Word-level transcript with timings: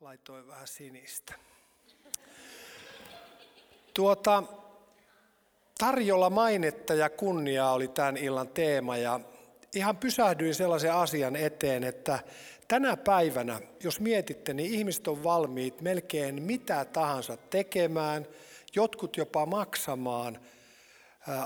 laitoin 0.00 0.48
vähän 0.48 0.66
sinistä. 0.66 1.34
Tuota, 3.94 4.42
tarjolla 5.78 6.30
mainetta 6.30 6.94
ja 6.94 7.10
kunniaa 7.10 7.72
oli 7.72 7.88
tämän 7.88 8.16
illan 8.16 8.48
teema 8.48 8.96
ja 8.96 9.20
ihan 9.74 9.96
pysähdyin 9.96 10.54
sellaisen 10.54 10.94
asian 10.94 11.36
eteen, 11.36 11.84
että 11.84 12.18
tänä 12.68 12.96
päivänä, 12.96 13.60
jos 13.84 14.00
mietitte, 14.00 14.54
niin 14.54 14.74
ihmiset 14.74 15.08
on 15.08 15.24
valmiit 15.24 15.80
melkein 15.80 16.42
mitä 16.42 16.84
tahansa 16.84 17.36
tekemään, 17.36 18.26
jotkut 18.74 19.16
jopa 19.16 19.46
maksamaan 19.46 20.40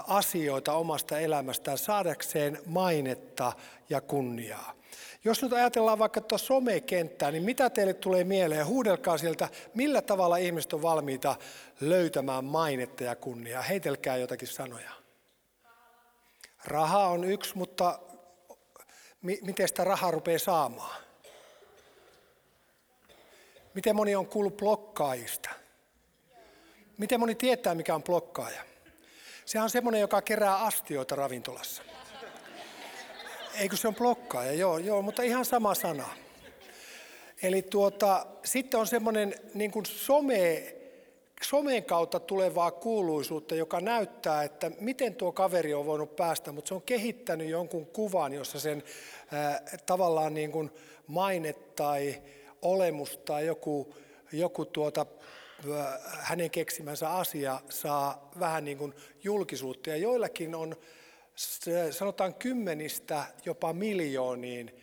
asioita 0.07 0.73
omasta 0.73 1.19
elämästään 1.19 1.79
saadakseen 1.79 2.59
mainetta 2.66 3.53
ja 3.91 4.00
kunniaa. 4.00 4.81
Jos 5.25 5.43
nyt 5.43 5.52
ajatellaan 5.52 5.98
vaikka 5.98 6.20
tuota 6.20 6.38
somekenttää, 6.38 7.30
niin 7.30 7.43
mitä 7.43 7.70
teille 7.70 7.95
tulee 7.95 8.25
mieleen? 8.25 8.66
Huudelkaa 8.66 9.18
sieltä, 9.18 9.48
millä 9.75 10.02
tavalla 10.02 10.37
ihmiset 10.37 10.73
on 10.73 10.83
valmiita 10.83 11.37
löytämään 11.80 12.45
mainetta 12.45 13.05
ja 13.05 13.16
kunniaa. 13.16 13.62
Heitelkää 13.62 14.16
jotakin 14.16 14.48
sanoja. 14.48 14.91
Raha 16.65 17.06
on 17.06 17.24
yksi, 17.24 17.59
mutta 17.59 17.98
miten 19.20 19.69
sitä 19.69 19.84
rahaa 19.84 20.10
rupeaa 20.10 20.38
saamaan? 20.38 21.02
Miten 23.74 23.96
moni 23.96 24.15
on 24.15 24.27
kuullut 24.27 24.57
blokkaajista? 24.57 25.51
Miten 26.98 27.20
moni 27.20 27.34
tietää, 27.34 27.74
mikä 27.74 27.95
on 27.95 28.02
blokkaaja? 28.02 28.65
Se 29.45 29.60
on 29.60 29.70
semmoinen, 29.70 30.01
joka 30.01 30.23
kerää 30.23 30.57
astioita 30.57 31.16
ravintolassa. 31.16 31.82
Eikö 33.55 33.77
se 33.77 33.88
on 33.88 33.95
blokkaaja? 33.95 34.52
Joo, 34.52 34.79
joo, 34.79 35.02
mutta 35.02 35.23
ihan 35.23 35.45
sama 35.45 35.74
sana. 35.74 36.09
Eli 37.43 37.62
tuota, 37.62 38.27
sitten 38.45 38.80
on 38.80 38.87
semmoinen 38.87 39.34
niin 39.55 39.70
kuin 39.70 39.87
some, 39.87 40.74
somen 41.43 41.84
kautta 41.84 42.21
tulevaa 42.21 42.71
kuuluisuutta, 42.71 43.54
joka 43.54 43.80
näyttää, 43.80 44.43
että 44.43 44.71
miten 44.80 45.15
tuo 45.15 45.32
kaveri 45.32 45.74
on 45.74 45.87
voinut 45.87 46.16
päästä, 46.16 46.52
mutta 46.52 46.68
se 46.68 46.74
on 46.74 46.82
kehittänyt 46.82 47.49
jonkun 47.49 47.87
kuvan, 47.87 48.32
jossa 48.32 48.60
sen 48.60 48.82
äh, 49.35 49.60
tavallaan 49.87 50.35
niin 50.35 50.52
kuin 50.52 50.71
maine 51.07 51.52
tai 51.52 52.23
olemus 52.63 53.16
tai 53.16 53.46
joku, 53.46 53.95
joku 54.32 54.65
tuota, 54.65 55.07
hänen 56.19 56.51
keksimänsä 56.51 57.10
asia 57.10 57.60
saa 57.69 58.30
vähän 58.41 58.65
niin 58.65 58.79
kuin 58.79 58.95
julkisuutta. 59.24 59.91
Ja 59.91 59.96
joillakin 59.96 60.54
on 60.54 60.76
sanotaan 61.91 62.35
kymmenistä 62.35 63.25
jopa 63.45 63.73
miljooniin 63.73 64.75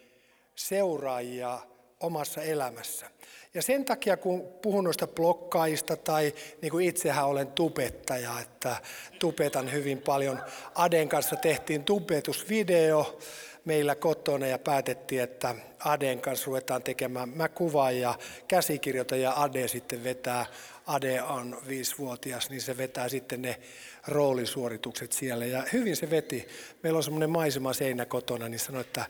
seuraajia 0.55 1.59
omassa 1.99 2.41
elämässä. 2.41 3.09
Ja 3.53 3.61
sen 3.61 3.85
takia, 3.85 4.17
kun 4.17 4.47
puhun 4.61 4.83
noista 4.83 5.07
blokkaista 5.07 5.95
tai 5.95 6.33
niin 6.61 6.71
kuin 6.71 6.85
itsehän 6.85 7.25
olen 7.25 7.47
tubettaja, 7.47 8.39
että 8.41 8.75
tubetan 9.19 9.71
hyvin 9.71 9.97
paljon. 9.97 10.43
Aden 10.75 11.09
kanssa 11.09 11.35
tehtiin 11.35 11.83
tubetusvideo 11.83 13.19
meillä 13.65 13.95
kotona 13.95 14.47
ja 14.47 14.59
päätettiin, 14.59 15.21
että 15.21 15.55
Aden 15.79 16.21
kanssa 16.21 16.45
ruvetaan 16.45 16.83
tekemään. 16.83 17.29
Mä 17.29 17.49
kuvaan 17.49 17.99
ja 17.99 18.15
käsikirjoitan 18.47 19.21
ja 19.21 19.33
Ade 19.35 19.67
sitten 19.67 20.03
vetää. 20.03 20.45
Ade 20.87 21.21
on 21.21 21.61
viisivuotias, 21.67 22.49
niin 22.49 22.61
se 22.61 22.77
vetää 22.77 23.09
sitten 23.09 23.41
ne 23.41 23.59
roolisuoritukset 24.07 25.11
siellä. 25.11 25.45
Ja 25.45 25.63
hyvin 25.73 25.95
se 25.95 26.09
veti. 26.09 26.47
Meillä 26.83 26.97
on 26.97 27.03
semmoinen 27.03 27.29
maisema 27.29 27.73
seinä 27.73 28.05
kotona, 28.05 28.49
niin 28.49 28.59
sanoi, 28.59 28.81
että 28.81 29.05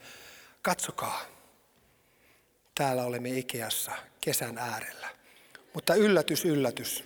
katsokaa, 0.61 1.25
täällä 2.75 3.03
olemme 3.03 3.30
Ikeassa 3.30 3.92
kesän 4.22 4.58
äärellä. 4.58 5.09
Mutta 5.73 5.95
yllätys, 5.95 6.45
yllätys, 6.45 7.03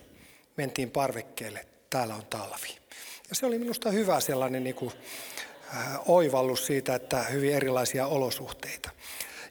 mentiin 0.58 0.92
parvekkeelle, 0.92 1.66
täällä 1.90 2.16
on 2.16 2.26
talvi. 2.26 2.78
Ja 3.30 3.36
se 3.36 3.46
oli 3.46 3.60
minusta 3.60 3.92
hyvä 3.92 4.20
sellainen 4.20 4.64
niin 4.64 4.76
kuin, 4.76 4.92
oivallus 6.06 6.66
siitä, 6.66 6.96
että 6.96 7.24
hyvin 7.24 7.54
erilaisia 7.54 8.08
olosuhteita. 8.08 8.90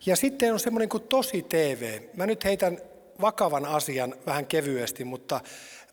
Ja 0.06 0.16
sitten 0.16 0.52
on 0.52 0.60
semmoinen 0.60 0.88
kuin 0.88 1.02
Tosi 1.02 1.42
TV. 1.42 2.00
Mä 2.16 2.26
nyt 2.26 2.44
heitän 2.44 2.78
vakavan 3.20 3.64
asian 3.64 4.14
vähän 4.26 4.46
kevyesti, 4.46 5.04
mutta 5.04 5.40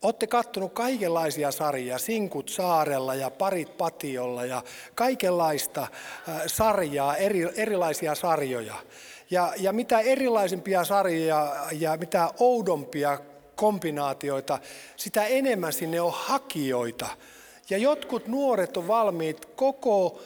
Olette 0.02 0.28
kattonut 0.28 0.74
kaikenlaisia 0.74 1.52
sarjia, 1.52 1.98
Sinkut 1.98 2.50
saarella 2.50 3.16
ja 3.16 3.30
Parit 3.30 3.78
patiolla 3.78 4.46
ja 4.46 4.64
kaikenlaista 4.96 5.88
sarjaa, 6.48 7.16
eri, 7.16 7.50
erilaisia 7.56 8.16
sarjoja. 8.16 8.76
Ja, 9.30 9.54
ja 9.58 9.74
mitä 9.74 10.00
erilaisimpia 10.00 10.84
sarjoja 10.84 11.56
ja 11.72 11.98
mitä 11.98 12.30
oudompia 12.40 13.20
kombinaatioita, 13.56 14.60
sitä 14.96 15.26
enemmän 15.26 15.74
sinne 15.74 16.02
on 16.02 16.14
hakijoita. 16.16 17.08
Ja 17.70 17.78
jotkut 17.78 18.28
nuoret 18.28 18.78
on 18.78 18.88
valmiit 18.88 19.46
koko, 19.46 20.22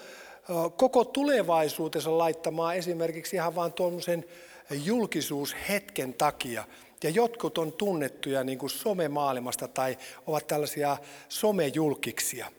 koko 0.77 1.05
tulevaisuutensa 1.05 2.17
laittamaan 2.17 2.75
esimerkiksi 2.75 3.35
ihan 3.35 3.55
vain 3.55 3.73
tuommoisen 3.73 4.25
julkisuushetken 4.71 6.13
takia. 6.13 6.63
Ja 7.03 7.09
jotkut 7.09 7.57
on 7.57 7.71
tunnettuja 7.71 8.43
niin 8.43 8.57
kuin 8.57 8.69
somemaailmasta 8.69 9.67
tai 9.67 9.97
ovat 10.27 10.47
tällaisia 10.47 10.97
somejulkiksia. 11.29 12.51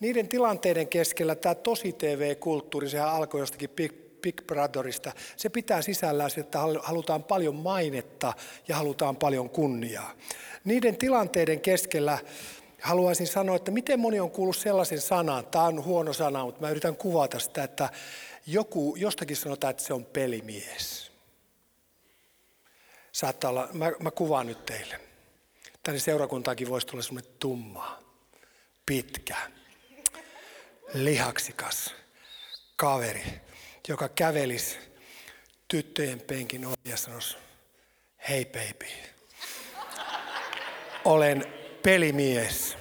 Niiden 0.00 0.28
tilanteiden 0.28 0.88
keskellä 0.88 1.34
tämä 1.34 1.54
tosi 1.54 1.92
TV-kulttuuri, 1.92 2.88
sehän 2.88 3.10
alkoi 3.10 3.40
jostakin 3.40 3.70
Big, 3.70 3.92
Big 4.22 4.46
Brotherista. 4.46 5.12
Se 5.36 5.48
pitää 5.48 5.82
sisällään 5.82 6.30
että 6.36 6.58
halutaan 6.82 7.24
paljon 7.24 7.54
mainetta 7.54 8.32
ja 8.68 8.76
halutaan 8.76 9.16
paljon 9.16 9.50
kunniaa. 9.50 10.12
Niiden 10.64 10.96
tilanteiden 10.96 11.60
keskellä 11.60 12.18
haluaisin 12.82 13.26
sanoa, 13.26 13.56
että 13.56 13.70
miten 13.70 14.00
moni 14.00 14.20
on 14.20 14.30
kuullut 14.30 14.56
sellaisen 14.56 15.00
sanan, 15.00 15.46
tämä 15.46 15.64
on 15.64 15.84
huono 15.84 16.12
sana, 16.12 16.44
mutta 16.44 16.60
mä 16.60 16.70
yritän 16.70 16.96
kuvata 16.96 17.38
sitä, 17.38 17.64
että 17.64 17.88
joku, 18.46 18.96
jostakin 18.96 19.36
sanotaan, 19.36 19.70
että 19.70 19.82
se 19.82 19.94
on 19.94 20.04
pelimies. 20.04 21.12
Saattaa 23.12 23.50
olla, 23.50 23.68
mä, 23.72 23.92
mä 24.00 24.10
kuvaan 24.10 24.46
nyt 24.46 24.66
teille. 24.66 25.00
Tänne 25.82 26.00
seurakuntaakin 26.00 26.68
voisi 26.68 26.86
tulla 26.86 27.02
semmoinen 27.02 27.32
tumma, 27.38 28.02
pitkä, 28.86 29.36
lihaksikas 30.94 31.94
kaveri, 32.76 33.24
joka 33.88 34.08
kävelisi 34.08 34.78
tyttöjen 35.68 36.20
penkin 36.20 36.66
ohi 36.66 36.74
ja 36.84 36.96
sanoisi, 36.96 37.36
hei 38.28 38.44
baby, 38.44 38.86
olen 41.04 41.59
pelimies. 41.82 42.76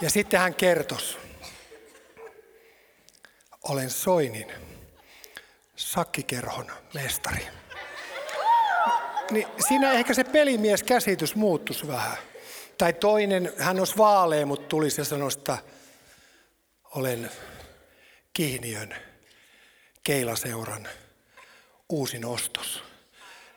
Ja 0.00 0.10
sitten 0.10 0.40
hän 0.40 0.54
kertoisi, 0.54 1.16
olen 3.62 3.90
Soinin 3.90 4.52
sakkikerhon 5.76 6.66
mestari 6.94 7.46
niin 9.30 9.46
siinä 9.68 9.92
ehkä 9.92 10.14
se 10.14 10.24
pelimieskäsitys 10.24 11.34
muuttuisi 11.34 11.86
vähän. 11.86 12.16
Tai 12.78 12.92
toinen, 12.92 13.52
hän 13.58 13.78
olisi 13.78 13.96
vaalea, 13.96 14.46
mutta 14.46 14.68
tulisi 14.68 15.00
ja 15.00 15.04
sanoi, 15.04 15.30
että 15.38 15.58
olen 16.94 17.30
Kihniön 18.32 18.94
keilaseuran 20.02 20.88
uusin 21.88 22.24
ostos. 22.24 22.82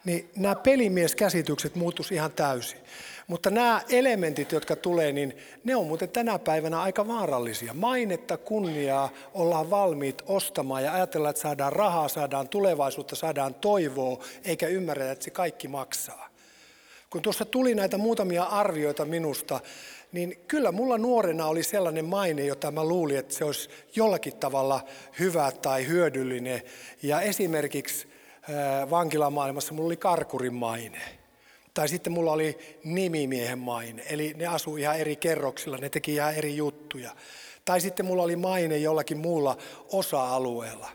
Niin 0.06 0.30
nämä 0.36 0.56
pelimieskäsitykset 0.56 1.76
muuttuisi 1.76 2.14
ihan 2.14 2.32
täysin. 2.32 2.80
Mutta 3.28 3.50
nämä 3.50 3.82
elementit, 3.90 4.52
jotka 4.52 4.76
tulee, 4.76 5.12
niin 5.12 5.38
ne 5.64 5.76
on 5.76 5.88
muuten 5.88 6.10
tänä 6.10 6.40
päivänä 6.40 6.82
aika 6.82 7.08
vaarallisia. 7.08 7.74
Mainetta, 7.74 8.38
kunniaa 8.38 9.10
ollaan 9.34 9.70
valmiit 9.70 10.22
ostamaan 10.26 10.84
ja 10.84 10.94
ajatellaan, 10.94 11.30
että 11.30 11.42
saadaan 11.42 11.74
rahaa, 11.74 12.08
saadaan 12.08 12.50
tulevaisuutta, 12.50 13.16
saadaan 13.16 13.54
toivoa, 13.54 14.24
eikä 14.46 14.68
ymmärretä, 14.68 15.12
että 15.12 15.26
se 15.26 15.32
kaikki 15.32 15.68
maksaa. 15.68 16.30
Kun 17.10 17.22
tuossa 17.22 17.46
tuli 17.46 17.76
näitä 17.76 17.98
muutamia 17.98 18.44
arvioita 18.44 19.06
minusta, 19.06 19.60
niin 20.12 20.44
kyllä 20.48 20.72
mulla 20.72 20.98
nuorena 20.98 21.46
oli 21.46 21.64
sellainen 21.64 22.06
maine, 22.06 22.46
jota 22.46 22.72
mä 22.72 22.84
luulin, 22.84 23.18
että 23.18 23.34
se 23.34 23.46
olisi 23.46 23.70
jollakin 23.96 24.36
tavalla 24.36 24.82
hyvä 25.20 25.52
tai 25.52 25.88
hyödyllinen. 25.88 26.62
Ja 27.04 27.22
esimerkiksi 27.22 28.08
vankilamaailmassa 28.90 29.74
mulla 29.74 29.88
oli 29.88 29.98
karkurin 29.98 30.54
maine. 30.54 31.17
Tai 31.78 31.88
sitten 31.88 32.14
mulla 32.14 32.32
oli 32.32 32.58
nimimiehen 32.84 33.60
maine, 33.60 34.04
eli 34.10 34.34
ne 34.38 34.48
asuu 34.48 34.78
ihan 34.78 34.98
eri 35.00 35.16
kerroksilla, 35.16 35.78
ne 35.78 35.90
teki 35.90 36.14
ihan 36.14 36.36
eri 36.36 36.58
juttuja. 36.58 37.12
Tai 37.66 37.82
sitten 37.82 38.06
mulla 38.06 38.24
oli 38.24 38.36
maine 38.36 38.78
jollakin 38.78 39.18
muulla 39.18 39.58
osa-alueella. 39.92 40.90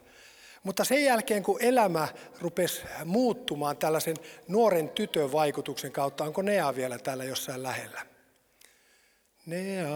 Mutta 0.63 0.85
sen 0.85 1.05
jälkeen, 1.05 1.43
kun 1.43 1.63
elämä 1.63 2.09
rupesi 2.41 2.83
muuttumaan 3.05 3.77
tällaisen 3.77 4.17
nuoren 4.49 4.89
tytön 4.89 5.33
vaikutuksen 5.33 5.93
kautta, 5.93 6.25
onko 6.25 6.43
Nea 6.43 6.77
vielä 6.77 6.99
täällä 6.99 7.25
jossain 7.25 7.63
lähellä? 7.63 8.01
Nea 9.47 9.89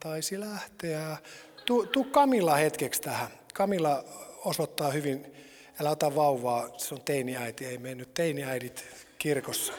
taisi 0.00 0.40
lähteä. 0.40 1.16
Tu, 1.64 1.86
tu 1.86 2.04
Kamilla 2.04 2.56
hetkeksi 2.56 3.00
tähän. 3.00 3.28
Kamilla 3.54 4.04
osoittaa 4.44 4.90
hyvin 4.90 5.34
Älä 5.80 5.90
ota 5.90 6.14
vauvaa, 6.14 6.68
se 6.78 6.94
on 6.94 7.02
teiniäiti, 7.02 7.66
ei 7.66 7.78
mennyt 7.78 8.14
teiniäidit 8.14 8.84
kirkossa. 9.20 9.72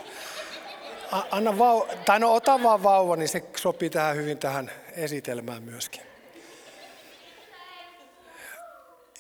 Anna 1.32 1.58
vau, 1.58 1.86
tai 2.06 2.20
no 2.20 2.34
ota 2.34 2.64
vaan 2.64 2.84
vauva, 2.84 3.16
niin 3.16 3.28
se 3.28 3.44
sopii 3.56 3.90
tähän 3.90 4.16
hyvin 4.16 4.38
tähän 4.38 4.72
esitelmään 4.96 5.64
myöskin. 5.64 6.02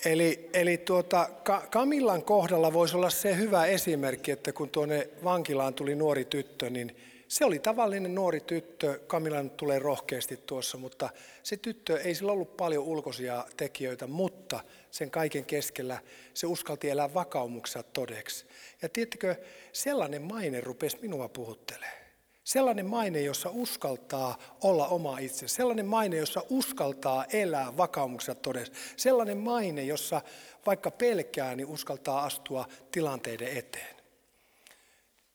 Eli, 0.05 0.49
eli 0.53 0.77
tuota, 0.77 1.29
Kamillan 1.69 2.23
kohdalla 2.23 2.73
voisi 2.73 2.97
olla 2.97 3.09
se 3.09 3.37
hyvä 3.37 3.65
esimerkki, 3.65 4.31
että 4.31 4.53
kun 4.53 4.69
tuonne 4.69 5.09
vankilaan 5.23 5.73
tuli 5.73 5.95
nuori 5.95 6.25
tyttö, 6.25 6.69
niin 6.69 6.95
se 7.31 7.45
oli 7.45 7.59
tavallinen 7.59 8.15
nuori 8.15 8.39
tyttö, 8.41 8.99
Kamilan 9.07 9.49
tulee 9.49 9.79
rohkeasti 9.79 10.37
tuossa, 10.37 10.77
mutta 10.77 11.09
se 11.43 11.57
tyttö, 11.57 12.01
ei 12.01 12.15
sillä 12.15 12.31
ollut 12.31 12.57
paljon 12.57 12.83
ulkoisia 12.83 13.45
tekijöitä, 13.57 14.07
mutta 14.07 14.59
sen 14.91 15.11
kaiken 15.11 15.45
keskellä 15.45 15.99
se 16.33 16.47
uskalti 16.47 16.89
elää 16.89 17.13
vakaumuksessa 17.13 17.83
todeksi. 17.83 18.45
Ja 18.81 18.89
tiedättekö, 18.89 19.35
sellainen 19.73 20.21
maine 20.21 20.61
rupesi 20.61 20.97
minua 21.01 21.29
puhuttelemaan. 21.29 22.01
Sellainen 22.43 22.85
maine, 22.85 23.21
jossa 23.21 23.49
uskaltaa 23.53 24.37
olla 24.61 24.87
oma 24.87 25.19
itse. 25.19 25.47
Sellainen 25.47 25.85
maine, 25.85 26.17
jossa 26.17 26.43
uskaltaa 26.49 27.25
elää 27.33 27.77
vakaumuksessa 27.77 28.35
todessa. 28.35 28.73
Sellainen 28.97 29.37
maine, 29.37 29.83
jossa 29.83 30.21
vaikka 30.65 30.91
pelkää, 30.91 31.55
niin 31.55 31.67
uskaltaa 31.67 32.23
astua 32.23 32.65
tilanteiden 32.91 33.57
eteen. 33.57 34.00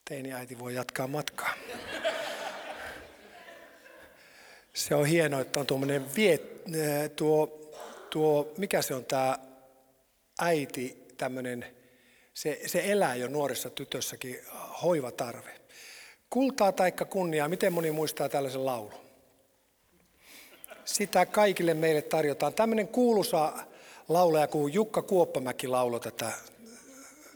Teini 0.07 0.33
äiti 0.33 0.59
voi 0.59 0.75
jatkaa 0.75 1.07
matkaa. 1.07 1.53
Se 4.73 4.95
on 4.95 5.05
hienoa, 5.05 5.41
että 5.41 5.59
on 5.59 5.65
tuommoinen 5.65 6.15
viet, 6.15 6.63
tuo, 7.15 7.71
tuo, 8.09 8.53
mikä 8.57 8.81
se 8.81 8.95
on 8.95 9.05
tämä 9.05 9.39
äiti, 10.39 11.07
tämmöinen, 11.17 11.65
se, 12.33 12.61
se 12.65 12.91
elää 12.91 13.15
jo 13.15 13.27
nuoressa 13.27 13.69
tytössäkin 13.69 14.39
hoivatarve. 14.83 15.51
Kultaa 16.29 16.71
taikka 16.71 17.05
kunniaa, 17.05 17.47
miten 17.47 17.73
moni 17.73 17.91
muistaa 17.91 18.29
tällaisen 18.29 18.65
laulun? 18.65 18.93
Sitä 20.85 21.25
kaikille 21.25 21.73
meille 21.73 22.01
tarjotaan. 22.01 22.53
Tämmöinen 22.53 22.87
kuuluisa 22.87 23.53
laulaja 24.09 24.47
kuin 24.47 24.73
Jukka 24.73 25.01
Kuoppamäki 25.01 25.67
laulo 25.67 25.99
tätä. 25.99 26.31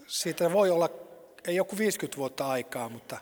Siitä 0.06 0.52
voi 0.52 0.70
olla, 0.70 1.01
ei 1.46 1.56
joku 1.56 1.78
50 1.78 2.18
vuotta 2.18 2.48
aikaa, 2.48 2.88
mutta, 2.88 3.18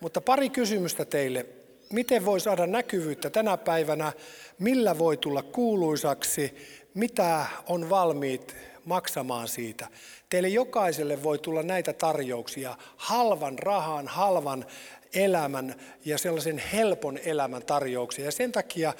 mutta 0.00 0.20
pari 0.20 0.50
kysymystä 0.50 1.04
teille. 1.04 1.46
Miten 1.92 2.24
voi 2.24 2.40
saada 2.40 2.66
näkyvyyttä 2.66 3.30
tänä 3.30 3.56
päivänä? 3.56 4.12
Millä 4.58 4.98
voi 4.98 5.16
tulla 5.16 5.42
kuuluisaksi? 5.42 6.54
Mitä 6.94 7.46
on 7.68 7.90
valmiit 7.90 8.56
maksamaan 8.84 9.48
siitä? 9.48 9.88
Teille 10.28 10.48
jokaiselle 10.48 11.22
voi 11.22 11.38
tulla 11.38 11.62
näitä 11.62 11.92
tarjouksia, 11.92 12.76
halvan 12.96 13.58
rahan, 13.58 14.08
halvan 14.08 14.66
elämän 15.14 15.74
ja 16.04 16.18
sellaisen 16.18 16.58
helpon 16.58 17.18
elämän 17.18 17.62
tarjouksia. 17.62 18.24
Ja 18.24 18.32
sen 18.32 18.52
takia 18.52 18.94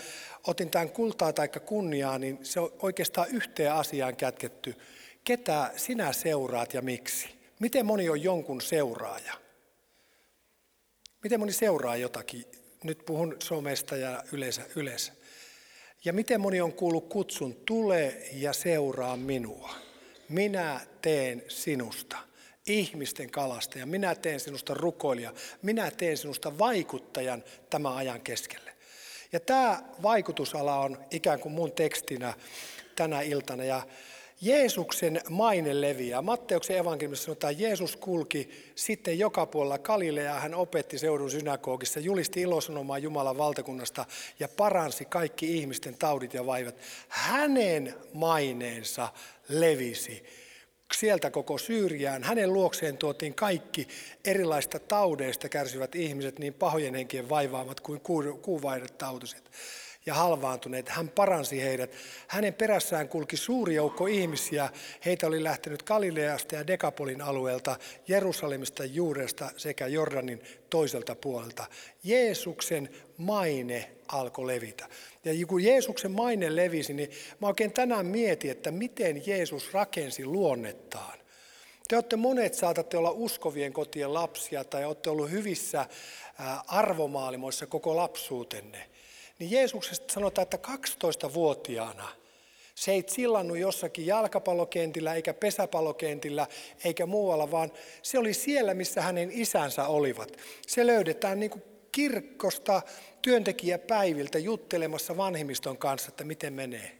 otin 0.47 0.71
tämän 0.71 0.91
kultaa 0.91 1.33
tai 1.33 1.49
kunniaa, 1.49 2.19
niin 2.19 2.39
se 2.43 2.61
on 2.61 2.73
oikeastaan 2.83 3.29
yhteen 3.31 3.73
asiaan 3.73 4.17
kätketty. 4.17 4.75
Ketä 5.25 5.71
sinä 5.77 6.13
seuraat 6.13 6.75
ja 6.75 6.83
miksi? 6.83 7.36
Miten 7.61 7.87
moni 7.87 8.09
on 8.09 8.23
jonkun 8.23 8.61
seuraaja? 8.61 9.35
Miten 11.23 11.41
moni 11.41 11.53
seuraa 11.53 11.97
jotakin? 11.97 12.45
Nyt 12.85 13.05
puhun 13.07 13.37
somesta 13.43 13.97
ja 13.97 14.25
yleensä. 14.33 14.63
yleensä. 14.77 15.13
Ja 16.05 16.13
miten 16.13 16.41
moni 16.41 16.61
on 16.61 16.73
kuullut 16.73 17.09
kutsun, 17.09 17.55
tule 17.55 18.17
ja 18.33 18.53
seuraa 18.53 19.17
minua 19.17 19.75
minä 20.29 20.81
teen 21.03 21.43
sinusta 21.49 22.17
ihmisten 22.67 23.31
kalastaja, 23.31 23.87
minä 23.87 24.15
teen 24.15 24.41
sinusta 24.41 24.75
rukoilija, 24.75 25.33
minä 25.63 25.91
teen 25.91 26.17
sinusta 26.17 26.59
vaikuttajan 26.59 27.45
tämän 27.71 27.97
ajan 27.97 28.21
keskelle. 28.21 28.73
Ja 29.33 29.41
tämä 29.41 29.83
vaikutusala 30.03 30.79
on 30.79 30.99
ikään 31.11 31.41
kuin 31.41 31.53
mun 31.53 31.73
tekstinä 31.73 32.35
tänä 32.97 33.21
iltana. 33.21 33.65
Ja 33.65 33.83
Jeesuksen 34.41 35.21
maine 35.31 35.81
leviää. 35.81 36.23
Matteuksen 36.23 36.77
evankeliumissa 36.77 37.25
sanotaan, 37.25 37.53
että 37.53 37.63
Jeesus 37.63 37.97
kulki 37.97 38.51
sitten 38.75 39.19
joka 39.19 39.47
puolella 39.47 39.79
Galileaa. 39.79 40.41
Hän 40.41 40.55
opetti 40.55 40.99
seudun 40.99 41.31
synagogissa, 41.31 42.01
julisti 42.01 42.41
ilosanomaa 42.41 42.99
Jumalan 42.99 43.39
valtakunnasta 43.39 44.05
ja 44.41 44.49
paransi 44.49 45.05
kaikki 45.05 45.57
ihmisten 45.57 45.97
taudit 45.99 46.35
ja 46.35 46.47
vaivat. 46.47 46.77
Hänen 47.09 47.95
maineensa 48.13 49.09
levisi 49.49 50.25
sieltä 50.95 51.31
koko 51.31 51.59
Syyriään. 51.59 52.23
Hänen 52.23 52.53
luokseen 52.53 52.99
tuotiin 52.99 53.35
kaikki 53.35 53.89
erilaista 54.25 54.79
taudeista 54.79 55.49
kärsivät 55.49 55.95
ihmiset, 55.95 56.39
niin 56.39 56.55
pahojen 56.55 56.95
henkien 56.95 57.29
vaivaamat 57.29 57.81
kuin 57.81 58.01
kuuvaidetautiset 58.43 59.51
ja 60.07 60.15
halvaantuneet. 60.15 60.89
Hän 60.89 61.09
paransi 61.09 61.63
heidät. 61.63 61.91
Hänen 62.27 62.55
perässään 62.55 63.09
kulki 63.09 63.37
suuri 63.37 63.75
joukko 63.75 64.07
ihmisiä. 64.07 64.69
Heitä 65.05 65.27
oli 65.27 65.45
lähtenyt 65.45 65.83
Galileasta 65.83 66.55
ja 66.55 66.67
Dekapolin 66.67 67.23
alueelta, 67.23 67.77
Jerusalemista 68.09 68.85
juuresta 68.85 69.51
sekä 69.57 69.87
Jordanin 69.87 70.43
toiselta 70.71 71.15
puolelta. 71.15 71.67
Jeesuksen 72.05 72.89
maine 73.17 73.91
alkoi 74.09 74.47
levitä. 74.47 74.89
Ja 75.25 75.47
kun 75.47 75.65
Jeesuksen 75.65 76.11
maine 76.11 76.57
levisi, 76.57 76.95
niin 76.95 77.11
mä 77.41 77.47
oikein 77.47 77.73
tänään 77.73 78.07
mietin, 78.07 78.51
että 78.51 78.71
miten 78.71 79.27
Jeesus 79.27 79.73
rakensi 79.73 80.25
luonnettaan. 80.25 81.19
Te 81.89 81.97
olette 81.97 82.17
monet 82.17 82.55
saatatte 82.55 82.97
olla 82.97 83.11
uskovien 83.11 83.73
kotien 83.73 84.15
lapsia 84.15 84.65
tai 84.65 84.85
olette 84.85 85.11
ollut 85.11 85.31
hyvissä 85.31 85.87
arvomaailmoissa 86.67 87.67
koko 87.67 87.97
lapsuutenne. 87.97 88.89
Niin 89.39 89.51
Jeesuksesta 89.51 90.15
sanotaan, 90.15 90.43
että 90.43 90.59
12-vuotiaana 90.69 92.09
se 92.75 92.93
ei 92.93 93.05
sillannut 93.07 93.59
jossakin 93.59 94.07
jalkapallokentillä 94.07 95.15
eikä 95.15 95.35
pesäpallokentillä 95.35 96.47
eikä 96.85 97.07
muualla, 97.07 97.51
vaan 97.51 97.73
se 98.03 98.19
oli 98.19 98.35
siellä, 98.35 98.75
missä 98.75 99.03
hänen 99.03 99.31
isänsä 99.33 99.87
olivat. 99.87 100.37
Se 100.67 100.87
löydetään 100.87 101.41
niin 101.41 101.51
kuin 101.51 101.63
kirkkosta 101.93 102.83
työntekijäpäiviltä 103.23 104.39
juttelemassa 104.39 105.17
vanhimmiston 105.17 105.79
kanssa, 105.79 106.09
että 106.09 106.25
miten 106.25 106.53
menee 106.53 106.99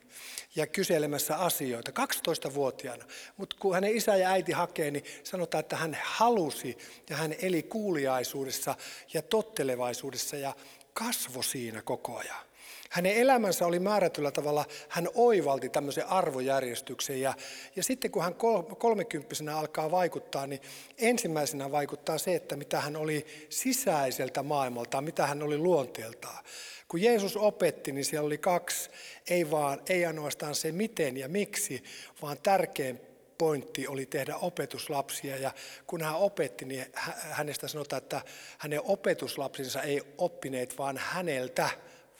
ja 0.57 0.67
kyselemässä 0.67 1.37
asioita 1.37 1.93
12-vuotiaana. 2.05 3.05
Mutta 3.37 3.57
kun 3.61 3.75
hänen 3.75 3.97
isä 3.97 4.17
ja 4.17 4.31
äiti 4.31 4.53
hakee, 4.53 4.91
niin 4.91 5.05
sanotaan, 5.25 5.61
että 5.61 5.77
hän 5.77 5.99
halusi 6.03 6.79
ja 7.11 7.17
hän 7.17 7.35
eli 7.43 7.63
kuuliaisuudessa 7.63 8.75
ja 9.15 9.23
tottelevaisuudessa 9.23 10.37
ja 10.37 10.55
kasvo 10.99 11.43
siinä 11.43 11.83
koko 11.83 12.17
ajan. 12.17 12.47
Hänen 12.91 13.17
elämänsä 13.17 13.67
oli 13.67 13.79
määrätyllä 13.79 14.31
tavalla, 14.31 14.65
hän 14.89 15.09
oivalti 15.15 15.69
tämmöisen 15.69 16.07
arvojärjestyksen 16.07 17.21
ja, 17.21 17.35
ja 17.77 17.83
sitten 17.83 18.11
kun 18.11 18.23
hän 18.23 18.35
kolmekymppisenä 18.79 19.59
alkaa 19.59 19.91
vaikuttaa, 19.91 20.47
niin 20.47 20.61
ensimmäisenä 20.99 21.71
vaikuttaa 21.71 22.19
se, 22.19 22.35
että 22.35 22.57
mitä 22.57 22.81
hän 22.81 22.97
oli 22.97 23.27
sisäiseltä 23.49 24.43
maailmalta, 24.43 25.01
mitä 25.01 25.27
hän 25.27 25.43
oli 25.43 25.59
luonteeltaan. 25.59 26.45
Kun 26.89 27.03
Jeesus 27.03 27.37
opetti, 27.37 27.93
niin 27.93 28.05
siellä 28.05 28.27
oli 28.27 28.39
kaksi, 28.39 28.91
ei, 29.31 29.51
vaan, 29.51 29.81
ei 29.89 30.07
ainoastaan 30.07 30.55
se 30.55 30.73
miten 30.73 31.17
ja 31.17 31.29
miksi, 31.29 31.83
vaan 32.23 32.39
tärkein 32.43 33.01
pointti 33.39 33.89
oli 33.89 34.07
tehdä 34.07 34.37
opetuslapsia. 34.37 35.37
Ja 35.37 35.53
kun 35.87 36.03
hän 36.03 36.17
opetti, 36.17 36.65
niin 36.65 36.87
hänestä 37.31 37.69
sanotaan, 37.69 38.03
että 38.03 38.21
hänen 38.59 38.81
opetuslapsinsa 38.85 39.83
ei 39.83 40.03
oppineet 40.19 40.79
vaan 40.79 40.97
häneltä, 40.97 41.71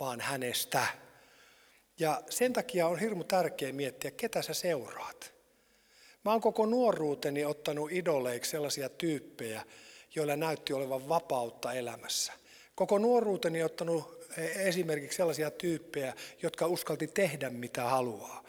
vaan 0.01 0.21
hänestä. 0.21 0.87
Ja 1.99 2.23
sen 2.31 2.53
takia 2.53 2.89
on 2.89 2.99
hirmu 2.99 3.25
tärkeää 3.25 3.73
miettiä, 3.73 4.11
ketä 4.11 4.43
sä 4.43 4.55
seuraat. 4.55 5.33
Mä 6.25 6.33
oon 6.33 6.41
koko 6.41 6.67
nuoruuteni 6.67 7.45
ottanut 7.45 7.93
idoleiksi 7.93 8.51
sellaisia 8.51 8.89
tyyppejä, 8.89 9.63
joilla 10.15 10.37
näytti 10.37 10.73
olevan 10.73 11.09
vapautta 11.09 11.73
elämässä. 11.73 12.33
Koko 12.75 12.99
nuoruuteni 12.99 13.63
ottanut 13.63 14.17
esimerkiksi 14.57 15.17
sellaisia 15.17 15.51
tyyppejä, 15.51 16.15
jotka 16.43 16.67
uskalti 16.67 17.07
tehdä 17.07 17.51
mitä 17.51 17.85
haluaa. 17.85 18.45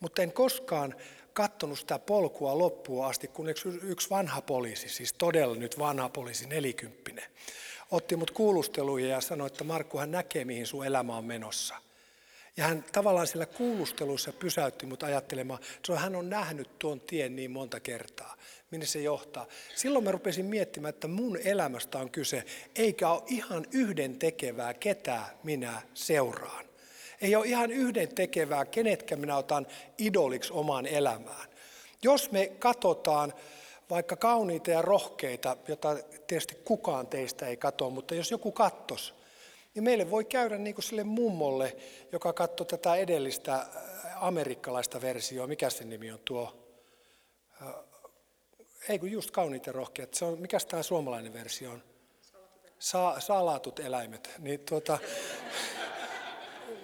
Mutta 0.00 0.22
en 0.22 0.32
koskaan 0.32 0.94
katsonut 1.40 1.78
sitä 1.78 1.98
polkua 1.98 2.58
loppuun 2.58 3.06
asti, 3.06 3.28
kun 3.28 3.46
yksi 3.82 4.10
vanha 4.10 4.42
poliisi, 4.42 4.88
siis 4.88 5.12
todella 5.12 5.54
nyt 5.56 5.78
vanha 5.78 6.08
poliisi, 6.08 6.46
nelikymppinen, 6.46 7.24
otti 7.90 8.16
mut 8.16 8.30
kuulusteluja 8.30 9.08
ja 9.08 9.20
sanoi, 9.20 9.46
että 9.46 9.64
Markku, 9.64 9.98
hän 9.98 10.10
näkee, 10.10 10.44
mihin 10.44 10.66
sun 10.66 10.86
elämä 10.86 11.16
on 11.16 11.24
menossa. 11.24 11.74
Ja 12.56 12.64
hän 12.64 12.84
tavallaan 12.92 13.26
siellä 13.26 13.46
kuulustelussa 13.46 14.32
pysäytti 14.32 14.86
mut 14.86 15.02
ajattelemaan, 15.02 15.60
että 15.76 15.98
hän 15.98 16.16
on 16.16 16.30
nähnyt 16.30 16.78
tuon 16.78 17.00
tien 17.00 17.36
niin 17.36 17.50
monta 17.50 17.80
kertaa, 17.80 18.36
minne 18.70 18.86
se 18.86 19.00
johtaa. 19.00 19.46
Silloin 19.76 20.04
mä 20.04 20.12
rupesin 20.12 20.46
miettimään, 20.46 20.94
että 20.94 21.08
mun 21.08 21.38
elämästä 21.44 21.98
on 21.98 22.10
kyse, 22.10 22.44
eikä 22.76 23.08
ole 23.08 23.22
ihan 23.26 23.66
yhden 23.72 24.18
tekevää, 24.18 24.74
ketä 24.74 25.22
minä 25.42 25.82
seuraan. 25.94 26.69
Ei 27.20 27.36
ole 27.36 27.46
ihan 27.46 27.70
yhden 27.70 28.14
tekevää, 28.14 28.64
kenetkä 28.64 29.16
minä 29.16 29.36
otan 29.36 29.66
idoliksi 29.98 30.52
omaan 30.52 30.86
elämään. 30.86 31.48
Jos 32.02 32.30
me 32.30 32.46
katsotaan 32.58 33.34
vaikka 33.90 34.16
kauniita 34.16 34.70
ja 34.70 34.82
rohkeita, 34.82 35.56
jota 35.68 35.96
tietysti 36.26 36.54
kukaan 36.64 37.06
teistä 37.06 37.46
ei 37.46 37.56
katso, 37.56 37.90
mutta 37.90 38.14
jos 38.14 38.30
joku 38.30 38.52
kattos, 38.52 39.14
niin 39.74 39.84
meille 39.84 40.10
voi 40.10 40.24
käydä 40.24 40.58
niin 40.58 40.74
kuin 40.74 40.84
sille 40.84 41.04
mummolle, 41.04 41.76
joka 42.12 42.32
katsoi 42.32 42.66
tätä 42.66 42.94
edellistä 42.94 43.54
äh, 43.54 43.66
amerikkalaista 44.24 45.00
versioa, 45.00 45.46
mikä 45.46 45.70
sen 45.70 45.90
nimi 45.90 46.10
on 46.10 46.20
tuo, 46.24 46.66
äh, 47.62 47.74
ei 48.88 48.98
kun 48.98 49.10
just 49.10 49.30
kauniit 49.30 49.66
ja 49.66 49.72
rohkeat, 49.72 50.14
se 50.14 50.24
on, 50.24 50.40
mikä 50.40 50.58
tämä 50.68 50.82
suomalainen 50.82 51.32
versio 51.32 51.70
on? 51.70 51.82
Sa, 52.78 53.16
salatut 53.18 53.80
eläimet. 53.80 54.30
Niin 54.38 54.60
tuota, 54.60 54.98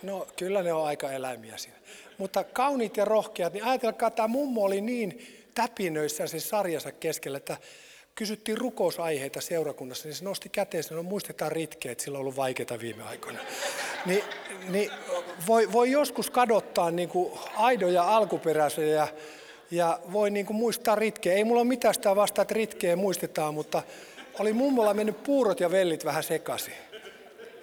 no 0.02 0.26
kyllä 0.36 0.62
ne 0.62 0.72
on 0.72 0.86
aika 0.86 1.12
eläimiä 1.12 1.56
siinä. 1.56 1.78
Mutta 2.18 2.44
kauniit 2.44 2.96
ja 2.96 3.04
rohkeat, 3.04 3.52
niin 3.52 3.64
ajatelkaa, 3.64 4.10
tämä 4.10 4.28
mummo 4.28 4.64
oli 4.64 4.80
niin 4.80 5.26
täpinöissä 5.54 6.26
sen 6.26 6.40
sarjansa 6.40 6.92
keskellä, 6.92 7.38
että 7.38 7.56
kysyttiin 8.14 8.58
rukousaiheita 8.58 9.40
seurakunnassa, 9.40 10.08
niin 10.08 10.16
se 10.16 10.24
nosti 10.24 10.48
käteen, 10.48 10.82
sanoi, 10.82 11.04
no 11.04 11.08
muistetaan 11.08 11.52
ritkeet, 11.52 12.00
sillä 12.00 12.16
on 12.16 12.20
ollut 12.20 12.36
vaikeita 12.36 12.80
viime 12.80 13.02
aikoina. 13.02 13.38
Ni, 14.06 14.24
niin 14.68 14.90
voi, 15.46 15.72
voi 15.72 15.90
joskus 15.90 16.30
kadottaa 16.30 16.90
niin 16.90 17.08
kuin 17.08 17.32
aidoja 17.56 18.16
alkuperäisiä 18.16 18.86
ja, 18.86 19.08
ja 19.70 20.00
voi 20.12 20.30
niin 20.30 20.46
kuin 20.46 20.56
muistaa 20.56 20.94
ritkeä. 20.94 21.34
Ei 21.34 21.44
mulla 21.44 21.60
ole 21.60 21.68
mitään 21.68 21.94
sitä 21.94 22.16
vasta, 22.16 22.42
että 22.42 22.54
ritkeä 22.54 22.96
muistetaan, 22.96 23.54
mutta 23.54 23.82
oli 24.38 24.52
mummolla 24.52 24.94
mennyt 24.94 25.22
puurot 25.22 25.60
ja 25.60 25.70
vellit 25.70 26.04
vähän 26.04 26.22
sekaisin. 26.22 26.74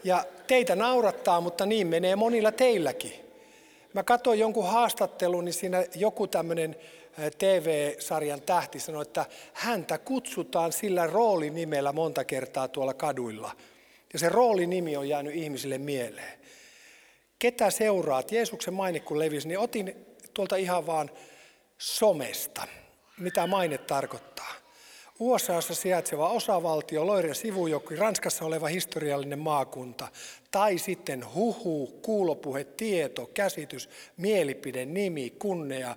Ja 0.03 0.25
teitä 0.48 0.75
naurattaa, 0.75 1.41
mutta 1.41 1.65
niin 1.65 1.88
menee 1.88 2.15
monilla 2.15 2.51
teilläkin. 2.51 3.13
Mä 3.93 4.03
katsoin 4.03 4.39
jonkun 4.39 4.67
haastattelun, 4.67 5.45
niin 5.45 5.53
siinä 5.53 5.86
joku 5.95 6.27
tämmöinen 6.27 6.75
TV-sarjan 7.38 8.41
tähti 8.41 8.79
sanoi, 8.79 9.01
että 9.01 9.25
häntä 9.53 9.98
kutsutaan 9.98 10.72
sillä 10.72 11.07
roolinimellä 11.07 11.93
monta 11.93 12.24
kertaa 12.24 12.67
tuolla 12.67 12.93
kaduilla. 12.93 13.51
Ja 14.13 14.19
se 14.19 14.29
roolinimi 14.29 14.98
on 14.98 15.10
jäänyt 15.10 15.36
ihmisille 15.36 15.77
mieleen. 15.77 16.39
Ketä 17.39 17.69
seuraat? 17.69 18.31
Jeesuksen 18.31 18.74
maine 18.74 19.00
kun 19.00 19.19
levisi, 19.19 19.48
niin 19.48 19.60
otin 19.60 20.05
tuolta 20.33 20.55
ihan 20.55 20.88
vaan 20.88 21.10
somesta, 21.77 22.67
mitä 23.19 23.48
maine 23.48 23.77
tarkoittaa. 23.77 24.62
USAssa 25.20 25.75
sijaitseva 25.75 26.29
osavaltio, 26.29 27.08
Loiren 27.08 27.36
sivujoki, 27.36 27.96
Ranskassa 27.96 28.46
oleva 28.46 28.67
historiallinen 28.67 29.39
maakunta, 29.39 30.08
tai 30.51 30.77
sitten 30.77 31.34
huhu, 31.34 31.88
kuulopuhe, 31.88 32.63
tieto, 32.63 33.25
käsitys, 33.34 33.89
mielipide, 34.17 34.86
nimi, 34.86 35.29
kunnia, 35.29 35.96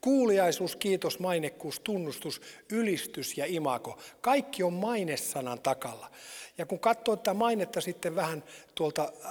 Kuuliaisuus, 0.00 0.76
kiitos, 0.76 1.18
mainekkuus, 1.18 1.80
tunnustus, 1.80 2.40
ylistys 2.72 3.38
ja 3.38 3.44
imako. 3.48 3.98
Kaikki 4.20 4.62
on 4.62 4.72
mainessanan 4.72 5.60
takalla. 5.60 6.10
Ja 6.58 6.66
kun 6.66 6.80
katsoo 6.80 7.16
tätä 7.16 7.34
mainetta 7.34 7.80
sitten 7.80 8.16
vähän 8.16 8.44
tuolta 8.74 9.02
äh, 9.24 9.30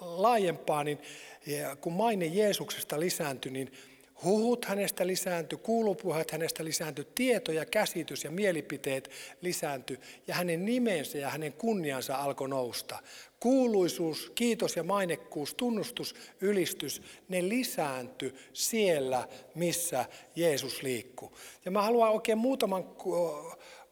laajempaa, 0.00 0.84
niin 0.84 0.98
kun 1.80 1.92
maine 1.92 2.26
Jeesuksesta 2.26 3.00
lisääntyi, 3.00 3.52
niin 3.52 3.72
Huhut 4.24 4.64
hänestä 4.64 5.06
lisääntyi, 5.06 5.58
kuulupuheet 5.58 6.30
hänestä 6.30 6.64
lisääntyi, 6.64 7.06
tieto 7.14 7.52
ja 7.52 7.66
käsitys 7.66 8.24
ja 8.24 8.30
mielipiteet 8.30 9.10
lisääntyi 9.40 9.98
ja 10.26 10.34
hänen 10.34 10.64
nimensä 10.64 11.18
ja 11.18 11.30
hänen 11.30 11.52
kunniansa 11.52 12.16
alkoi 12.16 12.48
nousta. 12.48 12.98
Kuuluisuus, 13.40 14.32
kiitos 14.34 14.76
ja 14.76 14.82
mainekkuus, 14.82 15.54
tunnustus, 15.54 16.14
ylistys, 16.40 17.02
ne 17.28 17.48
lisääntyi 17.48 18.34
siellä, 18.52 19.28
missä 19.54 20.04
Jeesus 20.36 20.82
liikkuu. 20.82 21.36
Ja 21.64 21.70
mä 21.70 21.82
haluan 21.82 22.12
oikein 22.12 22.38
muutaman 22.38 22.84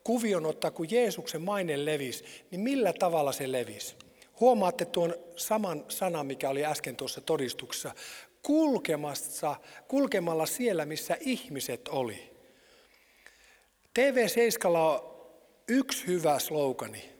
kuvion 0.04 0.46
ottaa, 0.46 0.70
kun 0.70 0.90
Jeesuksen 0.90 1.42
maine 1.42 1.84
levisi, 1.84 2.24
niin 2.50 2.60
millä 2.60 2.92
tavalla 2.92 3.32
se 3.32 3.52
levisi? 3.52 3.96
Huomaatte 4.40 4.84
tuon 4.84 5.14
saman 5.36 5.84
sanan, 5.88 6.26
mikä 6.26 6.48
oli 6.48 6.64
äsken 6.64 6.96
tuossa 6.96 7.20
todistuksessa 7.20 7.94
kulkemassa, 8.44 9.56
kulkemalla 9.88 10.46
siellä, 10.46 10.86
missä 10.86 11.16
ihmiset 11.20 11.88
oli. 11.88 12.30
TV7 13.98 14.66
on 14.66 15.14
yksi 15.68 16.06
hyvä 16.06 16.38
slogani. 16.38 17.10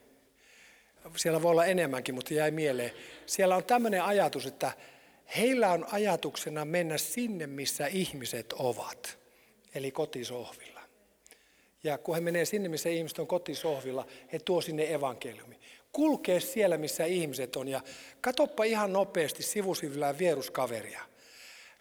Siellä 1.15 1.41
voi 1.41 1.51
olla 1.51 1.65
enemmänkin, 1.65 2.15
mutta 2.15 2.33
jäi 2.33 2.51
mieleen. 2.51 2.91
Siellä 3.25 3.55
on 3.55 3.63
tämmöinen 3.63 4.03
ajatus, 4.03 4.45
että 4.45 4.71
heillä 5.37 5.71
on 5.71 5.85
ajatuksena 5.91 6.65
mennä 6.65 6.97
sinne, 6.97 7.47
missä 7.47 7.87
ihmiset 7.87 8.53
ovat, 8.53 9.17
eli 9.75 9.91
kotisohvilla. 9.91 10.81
Ja 11.83 11.97
kun 11.97 12.15
he 12.15 12.21
menee 12.21 12.45
sinne, 12.45 12.69
missä 12.69 12.89
ihmiset 12.89 13.19
on 13.19 13.27
kotisohvilla, 13.27 14.07
he 14.33 14.39
tuo 14.39 14.61
sinne 14.61 14.93
evankeliumi. 14.93 15.59
Kulkee 15.91 16.39
siellä, 16.39 16.77
missä 16.77 17.05
ihmiset 17.05 17.55
on 17.55 17.67
ja 17.67 17.81
katoppa 18.21 18.63
ihan 18.63 18.93
nopeasti 18.93 19.43
sivusivillään 19.43 20.17
vieruskaveria– 20.17 21.01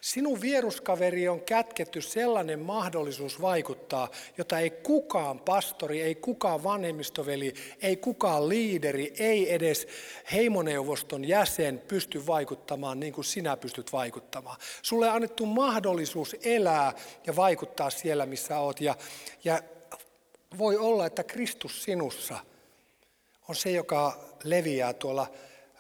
Sinun 0.05 0.41
vieruskaveri 0.41 1.29
on 1.29 1.41
kätketty 1.41 2.01
sellainen 2.01 2.61
mahdollisuus 2.61 3.41
vaikuttaa, 3.41 4.09
jota 4.39 4.59
ei 4.59 4.71
kukaan 4.71 5.41
pastori, 5.41 6.03
ei 6.03 6.15
kukaan 6.15 6.63
vanhemmistoveli, 6.63 7.55
ei 7.83 7.97
kukaan 7.97 8.49
liideri, 8.49 9.15
ei 9.19 9.55
edes 9.55 9.89
heimoneuvoston 10.33 11.25
jäsen 11.25 11.83
pysty 11.89 12.27
vaikuttamaan 12.27 13.01
niin 13.01 13.13
kuin 13.13 13.25
sinä 13.25 13.57
pystyt 13.57 13.93
vaikuttamaan. 13.93 14.57
Sulle 14.83 15.09
on 15.09 15.15
annettu 15.15 15.47
mahdollisuus 15.47 16.37
elää 16.43 16.93
ja 17.27 17.37
vaikuttaa 17.37 17.91
siellä, 17.91 18.27
missä 18.27 18.59
olet. 18.59 18.81
Ja, 18.81 18.97
ja 19.45 19.63
voi 20.59 20.77
olla, 20.77 21.07
että 21.07 21.25
Kristus 21.25 21.83
sinussa 21.85 22.39
on 23.49 23.55
se, 23.55 23.71
joka 23.71 24.21
leviää 24.43 24.93
tuolla 24.93 25.27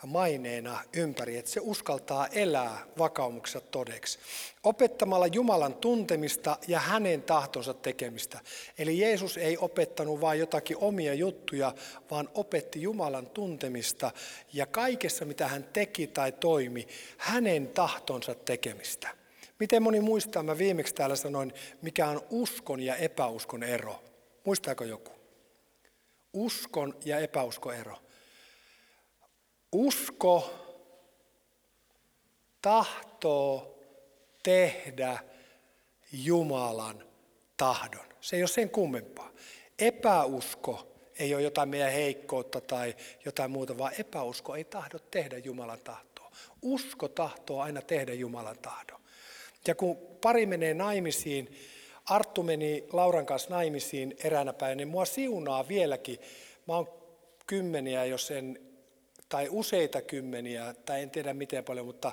maineena 0.07 0.81
ympäri, 0.97 1.37
että 1.37 1.51
se 1.51 1.61
uskaltaa 1.63 2.27
elää 2.27 2.87
vakaumuksessa 2.99 3.61
todeksi. 3.61 4.19
Opettamalla 4.65 5.27
Jumalan 5.27 5.75
tuntemista 5.75 6.59
ja 6.69 6.81
hänen 6.81 7.23
tahtonsa 7.23 7.75
tekemistä. 7.75 8.41
Eli 8.79 8.99
Jeesus 8.99 9.37
ei 9.37 9.59
opettanut 9.59 10.21
vain 10.21 10.41
jotakin 10.41 10.77
omia 10.81 11.15
juttuja, 11.15 11.75
vaan 12.11 12.29
opetti 12.35 12.83
Jumalan 12.83 13.27
tuntemista 13.27 14.11
ja 14.53 14.67
kaikessa 14.67 15.25
mitä 15.25 15.49
hän 15.49 15.65
teki 15.73 16.07
tai 16.07 16.33
toimi, 16.33 16.89
hänen 17.19 17.69
tahtonsa 17.69 18.35
tekemistä. 18.35 19.09
Miten 19.61 19.83
moni 19.83 20.01
muistaa, 20.01 20.43
mä 20.43 20.59
viimeksi 20.59 20.95
täällä 20.95 21.17
sanoin, 21.17 21.53
mikä 21.83 22.09
on 22.09 22.21
uskon 22.31 22.81
ja 22.81 22.97
epäuskon 22.97 23.63
ero. 23.63 24.03
Muistaako 24.45 24.85
joku? 24.85 25.13
Uskon 26.33 26.95
ja 27.05 27.19
epäuskon 27.19 27.75
ero. 27.75 28.04
Usko 29.75 30.51
tahtoo 32.63 33.79
tehdä 34.43 35.19
Jumalan 36.13 37.05
tahdon. 37.57 38.07
Se 38.21 38.37
ei 38.37 38.43
ole 38.43 38.49
sen 38.49 38.71
kummempaa. 38.71 39.31
Epäusko 39.79 40.93
ei 41.19 41.35
ole 41.35 41.43
jotain 41.43 41.69
meidän 41.69 41.93
heikkoutta 41.93 42.61
tai 42.61 42.95
jotain 43.25 43.51
muuta, 43.51 43.79
vaan 43.79 43.93
epäusko 43.99 44.55
ei 44.55 44.65
tahdo 44.65 44.99
tehdä 44.99 45.39
Jumalan 45.39 45.81
tahtoa. 45.85 46.31
Usko 46.63 47.09
tahtoo 47.09 47.61
aina 47.61 47.83
tehdä 47.83 48.15
Jumalan 48.15 48.59
tahdon. 48.59 49.01
Ja 49.69 49.75
kun 49.75 49.97
pari 49.97 50.47
menee 50.47 50.75
naimisiin, 50.75 51.57
Arttu 52.05 52.43
meni 52.43 52.85
Lauran 52.93 53.27
kanssa 53.27 53.51
naimisiin 53.51 54.17
eräänä 54.25 54.53
päivänä, 54.53 54.77
niin 54.77 54.89
mua 54.89 55.05
siunaa 55.05 55.69
vieläkin. 55.69 56.19
Mä 56.69 56.75
oon 56.75 56.89
kymmeniä, 57.47 58.05
jos 58.05 58.31
en 58.31 58.74
tai 59.29 59.49
useita 59.51 60.03
kymmeniä, 60.03 60.75
tai 60.87 61.03
en 61.03 61.11
tiedä 61.11 61.35
miten 61.35 61.65
paljon, 61.65 61.87
mutta 61.87 62.13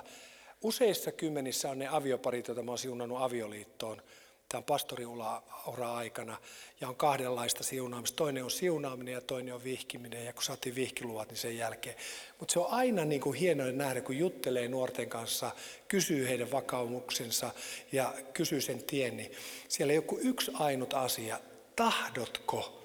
useissa 0.62 1.12
kymmenissä 1.12 1.70
on 1.70 1.78
ne 1.78 1.88
avioparit, 1.88 2.48
joita 2.48 2.62
mä 2.62 2.70
oon 2.70 2.78
siunannut 2.78 3.18
avioliittoon 3.20 4.02
tämän 4.48 4.64
pastoriura 4.64 5.94
aikana. 5.94 6.36
Ja 6.80 6.88
on 6.88 6.96
kahdenlaista 6.96 7.64
siunaamista. 7.64 8.16
Toinen 8.16 8.44
on 8.44 8.50
siunaaminen 8.50 9.14
ja 9.14 9.20
toinen 9.20 9.54
on 9.54 9.64
vihkiminen. 9.64 10.24
Ja 10.24 10.32
kun 10.32 10.42
saatiin 10.42 10.74
vihkiluvat, 10.74 11.28
niin 11.28 11.38
sen 11.38 11.56
jälkeen. 11.56 11.96
Mutta 12.38 12.52
se 12.52 12.58
on 12.58 12.70
aina 12.70 13.04
niin 13.04 13.20
kuin 13.20 13.38
hienoa 13.38 13.72
nähdä, 13.72 14.00
kun 14.00 14.18
juttelee 14.18 14.68
nuorten 14.68 15.08
kanssa, 15.08 15.50
kysyy 15.88 16.28
heidän 16.28 16.50
vakaumuksensa 16.50 17.50
ja 17.92 18.14
kysyy 18.32 18.60
sen 18.60 18.84
tien. 18.84 19.16
Niin 19.16 19.32
siellä 19.68 19.92
ei 19.92 19.98
ole 19.98 20.20
yksi 20.20 20.50
ainut 20.54 20.94
asia. 20.94 21.40
Tahdotko 21.76 22.81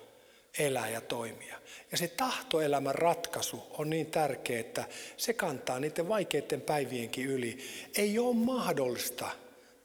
elää 0.60 0.90
ja 0.90 1.02
toimia. 1.02 1.56
Ja 1.92 1.98
se 1.98 2.08
tahtoelämän 2.08 2.96
ratkaisu 2.96 3.64
on 3.78 3.90
niin 3.90 4.06
tärkeä, 4.06 4.60
että 4.60 4.86
se 5.18 5.34
kantaa 5.34 5.80
niiden 5.80 6.08
vaikeiden 6.08 6.62
päivienkin 6.62 7.26
yli. 7.26 7.58
Ei 7.98 8.20
ole 8.20 8.36
mahdollista 8.36 9.30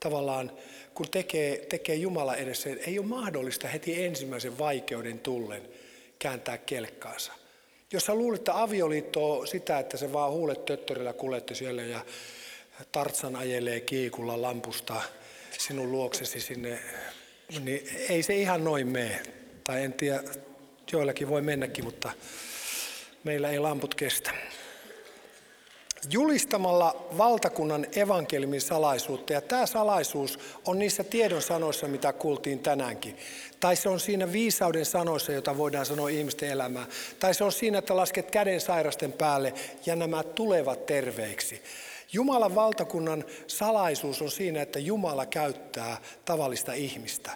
tavallaan, 0.01 0.53
kun 0.95 1.11
tekee, 1.11 1.57
tekee 1.57 1.95
Jumala 1.95 2.37
edessä, 2.37 2.71
ei 2.87 2.99
ole 2.99 3.07
mahdollista 3.07 3.69
heti 3.69 4.05
ensimmäisen 4.05 4.59
vaikeuden 4.59 5.19
tullen 5.19 5.63
kääntää 6.19 6.59
kelkkaansa. 6.59 7.33
Jos 7.93 8.07
sä 8.07 8.15
luulet, 8.15 8.41
että 8.41 8.63
avioliitto 8.63 9.39
on 9.39 9.47
sitä, 9.47 9.79
että 9.79 9.97
se 9.97 10.13
vaan 10.13 10.33
huulet 10.33 10.65
töttörillä 10.65 11.13
kulette 11.13 11.55
siellä 11.55 11.83
ja 11.83 12.05
Tartsan 12.93 13.37
ajelee 13.37 13.81
kiikulla 13.81 14.43
lampusta 14.43 15.03
sinun 15.59 15.93
luoksesi 15.93 16.41
sinne 16.41 16.79
Niin 17.61 17.89
ei 18.09 18.23
se 18.23 18.37
ihan 18.37 18.65
noin 18.65 18.89
mene. 18.89 19.23
Tai 19.65 19.85
en 19.85 19.93
tiedä, 19.93 20.23
joillakin 20.93 21.29
voi 21.29 21.43
mennäkin, 21.43 21.85
mutta 21.85 22.13
meillä 23.25 23.51
ei 23.51 23.59
lamput 23.59 23.95
kestä. 23.95 24.31
Julistamalla 26.11 27.07
valtakunnan 27.19 27.87
evankeliumin 27.97 28.61
salaisuutta, 28.61 29.33
ja 29.33 29.41
tämä 29.41 29.67
salaisuus 29.67 30.39
on 30.67 30.79
niissä 30.79 31.05
tiedon 31.05 31.43
sanoissa, 31.43 31.89
mitä 31.89 32.13
kuultiin 32.13 32.59
tänäänkin. 32.59 33.17
Tai 33.61 33.77
se 33.77 33.89
on 33.89 34.01
siinä 34.01 34.33
viisauden 34.33 34.87
sanoissa, 34.87 35.33
jota 35.33 35.59
voidaan 35.59 35.87
sanoa 35.87 36.09
ihmisten 36.09 36.49
elämään. 36.51 36.87
Tai 37.19 37.35
se 37.35 37.45
on 37.45 37.53
siinä, 37.53 37.79
että 37.79 37.97
lasket 37.97 38.31
käden 38.31 38.61
sairasten 38.61 39.13
päälle 39.13 39.55
ja 39.87 39.97
nämä 39.97 40.23
tulevat 40.23 40.87
terveiksi. 40.87 41.63
Jumalan 42.13 42.55
valtakunnan 42.55 43.25
salaisuus 43.47 44.23
on 44.23 44.31
siinä, 44.31 44.63
että 44.63 44.79
Jumala 44.79 45.27
käyttää 45.27 45.97
tavallista 46.25 46.73
ihmistä 46.73 47.31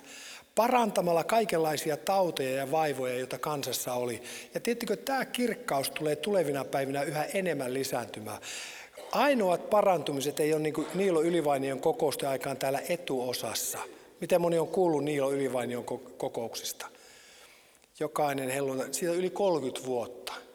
parantamalla 0.56 1.24
kaikenlaisia 1.24 1.96
tauteja 1.96 2.56
ja 2.56 2.70
vaivoja, 2.70 3.18
joita 3.18 3.38
kansassa 3.38 3.94
oli. 3.94 4.22
Ja 4.54 4.60
tiettikö, 4.60 4.96
tämä 4.96 5.24
kirkkaus 5.24 5.90
tulee 5.90 6.16
tulevina 6.16 6.64
päivinä 6.64 7.02
yhä 7.02 7.24
enemmän 7.24 7.74
lisääntymään. 7.74 8.38
Ainoat 9.12 9.70
parantumiset 9.70 10.40
ei 10.40 10.52
ole 10.52 10.62
niin 10.62 10.74
kuin 10.74 10.86
Niilo 10.94 11.22
Ylivainion 11.22 11.80
kokousten 11.80 12.28
aikaan 12.28 12.56
täällä 12.56 12.80
etuosassa. 12.88 13.78
Miten 14.20 14.40
moni 14.40 14.58
on 14.58 14.68
kuullut 14.68 15.04
Niilo 15.04 15.32
Ylivainion 15.32 15.84
kokouksista? 16.16 16.86
Jokainen 18.00 18.50
helluntai, 18.50 18.94
siitä 18.94 19.14
yli 19.14 19.30
30 19.30 19.86
vuotta. 19.86 20.45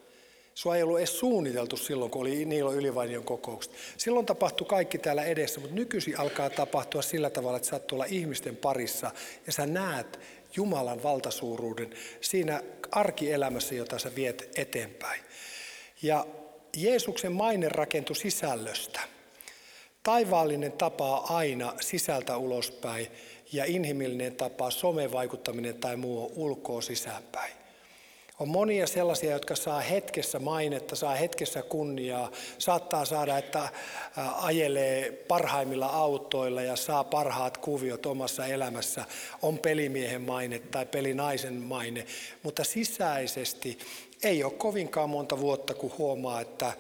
Sua 0.56 0.76
ei 0.76 0.84
ollut 0.84 0.98
edes 0.98 1.20
suunniteltu 1.20 1.78
silloin, 1.78 2.12
kun 2.12 2.22
oli 2.22 2.46
Niilo 2.46 2.74
Ylivainion 2.74 3.24
kokoukset. 3.24 3.74
Silloin 3.98 4.26
tapahtui 4.26 4.68
kaikki 4.68 4.98
täällä 4.98 5.24
edessä, 5.24 5.60
mutta 5.60 5.76
nykyisin 5.76 6.20
alkaa 6.20 6.50
tapahtua 6.50 7.02
sillä 7.02 7.30
tavalla, 7.30 7.58
että 7.58 7.70
saat 7.70 7.88
tuolla 7.88 8.06
ihmisten 8.06 8.56
parissa 8.56 9.12
ja 9.46 9.52
sä 9.52 9.66
näet 9.66 10.20
Jumalan 10.56 11.04
valtasuuruuden 11.04 11.94
siinä 12.22 12.64
arkielämässä, 12.92 13.76
jota 13.76 14.00
sä 14.00 14.16
viet 14.16 14.50
eteenpäin. 14.56 15.22
Ja 16.02 16.26
Jeesuksen 16.78 17.32
maine 17.32 17.70
rakentui 17.70 18.16
sisällöstä. 18.16 19.00
Taivaallinen 20.04 20.72
tapaa 20.72 21.38
aina 21.38 21.74
sisältä 21.82 22.38
ulospäin 22.38 23.08
ja 23.52 23.66
inhimillinen 23.66 24.36
tapa, 24.36 24.72
somevaikuttaminen 24.72 25.76
tai 25.76 25.96
muu 25.96 26.32
ulkoa 26.36 26.82
sisäänpäin. 26.82 27.61
On 28.42 28.50
monia 28.50 28.88
sellaisia, 28.88 29.32
jotka 29.32 29.56
saa 29.56 29.80
hetkessä 29.80 30.40
mainetta, 30.40 30.96
saa 30.96 31.16
hetkessä 31.16 31.62
kunniaa, 31.62 32.32
saattaa 32.58 33.06
saada, 33.06 33.38
että 33.38 33.70
ajelee 34.36 35.12
parhaimmilla 35.12 35.86
autoilla 35.86 36.62
ja 36.62 36.76
saa 36.76 37.04
parhaat 37.04 37.58
kuviot 37.58 38.06
omassa 38.06 38.46
elämässä. 38.46 39.06
On 39.42 39.60
pelimiehen 39.60 40.22
maine 40.22 40.60
tai 40.60 40.86
pelinaisen 40.86 41.54
maine, 41.54 42.06
mutta 42.44 42.64
sisäisesti 42.64 43.80
ei 44.24 44.44
ole 44.44 44.54
kovinkaan 44.54 45.10
monta 45.10 45.40
vuotta, 45.40 45.74
kun 45.74 45.94
huomaa, 45.98 46.42
että 46.42 46.74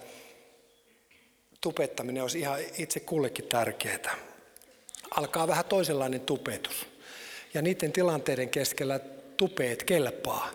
tupettaminen 1.61 2.23
olisi 2.23 2.39
ihan 2.39 2.59
itse 2.77 2.99
kullekin 2.99 3.45
tärkeää. 3.45 4.15
Alkaa 5.11 5.47
vähän 5.47 5.65
toisenlainen 5.65 6.21
tupetus. 6.21 6.87
Ja 7.53 7.61
niiden 7.61 7.91
tilanteiden 7.91 8.49
keskellä 8.49 8.99
tupeet 9.41 9.83
kelpaa. 9.83 10.51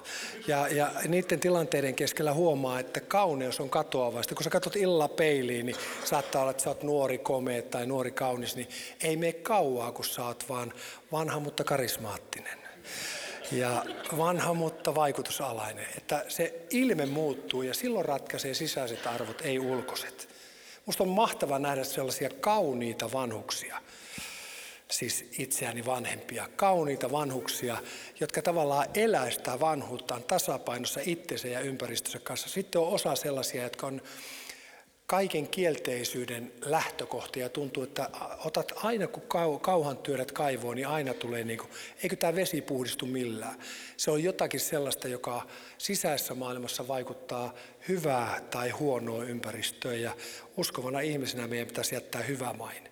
Ja, 0.47 0.69
ja 0.69 0.91
niiden 1.09 1.41
tilanteiden 1.41 1.95
keskellä 1.95 2.33
huomaa, 2.35 2.81
että 2.81 3.01
kauneus 3.01 3.61
on 3.61 3.71
katoavasta. 3.71 4.35
Kun 4.35 4.45
sä 4.45 4.51
katsot 4.51 4.77
illalla 4.77 5.09
peiliin, 5.09 5.67
niin 5.67 5.77
saattaa 6.05 6.43
olla, 6.43 6.51
että 6.51 6.63
sä 6.63 6.71
oot 6.71 6.83
nuori 6.83 7.19
komea 7.19 7.63
tai 7.63 7.87
nuori 7.87 8.11
kaunis, 8.11 8.57
niin 8.57 8.69
ei 9.03 9.17
mene 9.17 9.33
kauaa, 9.33 9.93
kun 9.93 10.05
sä 10.05 10.25
oot 10.25 10.49
vaan 10.49 10.73
vanha, 11.13 11.41
mutta 11.41 11.65
karismaattinen. 11.65 12.59
Ja 13.53 13.85
vanha, 14.17 14.55
mutta 14.55 14.95
vaikutusalainen. 14.95 15.87
Että 15.97 16.25
se 16.29 16.67
ilme 16.71 17.07
muuttuu 17.07 17.63
ja 17.63 17.75
silloin 17.75 18.05
ratkaisee 18.05 18.55
sisäiset 18.55 19.07
arvot, 19.07 19.41
ei 19.41 19.59
ulkoiset. 19.59 20.29
Musta 20.87 21.03
on 21.03 21.11
mahtava 21.11 21.59
nähdä 21.59 21.85
sellaisia 21.85 22.31
kauniita 22.41 23.13
vanhuksia– 23.13 23.81
siis 24.91 25.29
itseäni 25.39 25.87
vanhempia, 25.87 26.49
kauniita 26.57 27.13
vanhuksia, 27.13 27.77
jotka 28.21 28.43
tavallaan 28.43 28.87
elää 28.95 29.31
sitä 29.31 29.61
vanhuuttaan 29.61 30.23
tasapainossa 30.23 31.01
itsensä 31.07 31.49
ja 31.49 31.61
ympäristössä 31.61 32.19
kanssa. 32.19 32.49
Sitten 32.49 32.81
on 32.81 32.89
osa 32.89 33.17
sellaisia, 33.17 33.63
jotka 33.63 33.87
on 33.87 34.03
kaiken 35.07 35.49
kielteisyyden 35.49 36.53
lähtökohtia 36.65 37.43
ja 37.43 37.49
tuntuu, 37.49 37.83
että 37.83 38.11
otat 38.45 38.73
aina 38.77 39.07
kun 39.07 39.23
kauhan 39.61 39.99
työdät 39.99 40.33
kaivoon, 40.33 40.77
niin 40.77 40.87
aina 40.87 41.15
tulee 41.15 41.45
niin 41.45 41.59
kuin, 41.59 41.71
eikö 42.03 42.17
tämä 42.17 42.35
vesi 42.35 42.61
puhdistu 42.61 43.07
millään. 43.07 43.59
Se 43.97 44.11
on 44.11 44.23
jotakin 44.23 44.61
sellaista, 44.61 45.09
joka 45.09 45.47
sisäisessä 45.79 46.35
maailmassa 46.35 46.89
vaikuttaa 46.89 47.55
hyvää 47.89 48.41
tai 48.51 48.71
huonoa 48.71 49.25
ympäristöön 49.25 50.03
ja 50.03 50.17
uskovana 50.57 51.01
ihmisenä 51.01 51.47
meidän 51.47 51.69
pitäisi 51.69 51.95
jättää 51.95 52.23
hyvä 52.23 52.53
maine. 52.53 52.91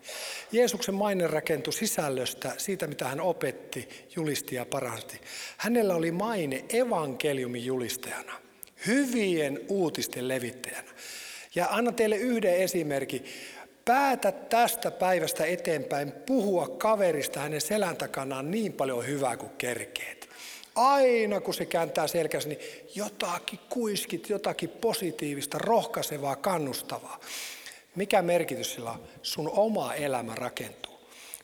Jeesuksen 0.52 0.94
maine 0.94 1.26
rakentui 1.26 1.72
sisällöstä, 1.72 2.54
siitä 2.58 2.86
mitä 2.86 3.08
hän 3.08 3.20
opetti, 3.20 3.88
julisti 4.16 4.54
ja 4.54 4.64
paranti. 4.64 5.20
Hänellä 5.56 5.94
oli 5.94 6.10
maine 6.10 6.64
evankeliumin 6.68 7.64
julistajana, 7.64 8.32
hyvien 8.86 9.60
uutisten 9.68 10.28
levittäjänä. 10.28 10.90
Ja 11.54 11.66
anna 11.70 11.92
teille 11.92 12.16
yhden 12.16 12.56
esimerkin. 12.56 13.24
Päätä 13.84 14.32
tästä 14.32 14.90
päivästä 14.90 15.44
eteenpäin 15.44 16.12
puhua 16.12 16.68
kaverista 16.68 17.40
hänen 17.40 17.60
selän 17.60 17.96
takanaan 17.96 18.50
niin 18.50 18.72
paljon 18.72 19.06
hyvää 19.06 19.36
kuin 19.36 19.52
kerkeet. 19.58 20.28
Aina 20.74 21.40
kun 21.40 21.54
se 21.54 21.66
kääntää 21.66 22.06
selkänsä, 22.06 22.48
niin 22.48 22.60
jotakin 22.94 23.58
kuiskit, 23.68 24.28
jotakin 24.30 24.68
positiivista, 24.68 25.58
rohkaisevaa, 25.58 26.36
kannustavaa. 26.36 27.20
Mikä 27.94 28.22
merkitys 28.22 28.74
sillä 28.74 28.90
on? 28.90 29.02
Sun 29.22 29.50
oma 29.50 29.94
elämä 29.94 30.34
rakentuu. 30.34 30.94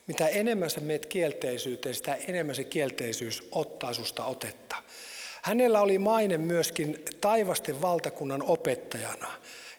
Mitä 0.07 0.27
enemmän 0.27 0.69
sä 0.69 0.79
meet 0.79 1.05
kielteisyyteen, 1.05 1.95
sitä 1.95 2.15
enemmän 2.15 2.55
se 2.55 2.63
kielteisyys 2.63 3.47
ottaa 3.51 3.93
susta 3.93 4.25
otetta. 4.25 4.75
Hänellä 5.41 5.81
oli 5.81 5.97
maine 5.97 6.37
myöskin 6.37 7.03
taivasten 7.21 7.81
valtakunnan 7.81 8.43
opettajana. 8.43 9.27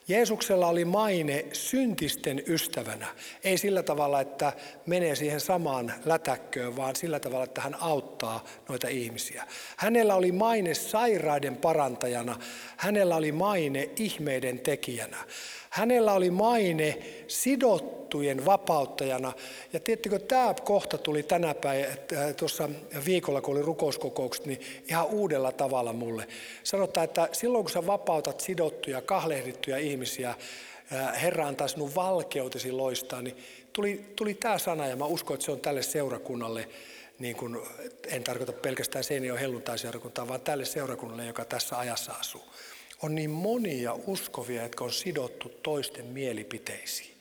Jeesuksella 0.09 0.67
oli 0.67 0.85
maine 0.85 1.45
syntisten 1.53 2.43
ystävänä. 2.47 3.07
Ei 3.45 3.59
sillä 3.59 3.83
tavalla, 3.83 4.21
että 4.21 4.53
menee 4.87 5.17
siihen 5.17 5.41
samaan 5.41 5.95
lätäkköön, 6.05 6.77
vaan 6.77 6.97
sillä 6.97 7.21
tavalla, 7.21 7.45
että 7.45 7.61
hän 7.61 7.77
auttaa 7.81 8.45
noita 8.69 8.89
ihmisiä. 8.89 9.47
Hänellä 9.77 10.15
oli 10.15 10.33
maine 10.33 10.75
sairaiden 10.75 11.57
parantajana. 11.57 12.39
Hänellä 12.77 13.17
oli 13.17 13.33
maine 13.33 13.91
ihmeiden 13.97 14.59
tekijänä. 14.59 15.17
Hänellä 15.73 16.13
oli 16.13 16.31
maine 16.31 16.99
sidottujen 17.29 18.45
vapauttajana. 18.45 19.33
Ja 19.73 19.81
tiettikö, 19.81 20.19
tämä 20.19 20.55
kohta 20.65 20.99
tuli 20.99 21.23
tänä 21.23 21.55
päivänä, 21.55 21.97
äh, 22.13 22.35
tuossa 22.35 22.69
viikolla, 23.07 23.41
kun 23.41 23.57
oli 23.57 23.63
rukouskokoukset, 23.63 24.47
niin 24.47 24.61
ihan 24.89 25.07
uudella 25.07 25.53
tavalla 25.53 25.93
mulle. 25.93 26.29
Sanotaan, 26.65 27.05
että 27.05 27.29
silloin 27.33 27.65
kun 27.65 27.71
sä 27.71 27.87
vapautat 27.87 28.41
sidottuja, 28.41 29.03
kahlehdittuja 29.03 29.79
ihmisiä, 29.79 30.31
äh, 30.31 31.23
Herra 31.23 31.47
antaa 31.47 31.69
sinun 31.69 31.95
valkeutesi 31.95 32.73
loistaa, 32.73 33.23
niin 33.23 33.37
tuli, 33.73 34.05
tuli 34.17 34.35
tämä 34.35 34.59
sana 34.59 34.87
ja 34.87 34.97
mä 34.97 35.05
uskon, 35.05 35.35
että 35.35 35.45
se 35.45 35.53
on 35.53 35.61
tälle 35.61 35.83
seurakunnalle, 35.83 36.69
niin 37.19 37.37
kuin, 37.37 37.59
en 38.07 38.25
tarkoita 38.25 38.53
pelkästään 38.53 39.05
Seinäjoen 39.05 39.41
helluntai-seurakuntaa, 39.41 40.29
vaan 40.29 40.41
tälle 40.41 40.65
seurakunnalle, 40.65 41.27
joka 41.27 41.45
tässä 41.45 41.79
ajassa 41.79 42.13
asuu 42.13 42.43
on 43.03 43.15
niin 43.15 43.31
monia 43.31 43.95
uskovia, 44.07 44.63
jotka 44.63 44.85
on 44.85 44.93
sidottu 44.93 45.49
toisten 45.49 46.07
mielipiteisiin. 46.07 47.13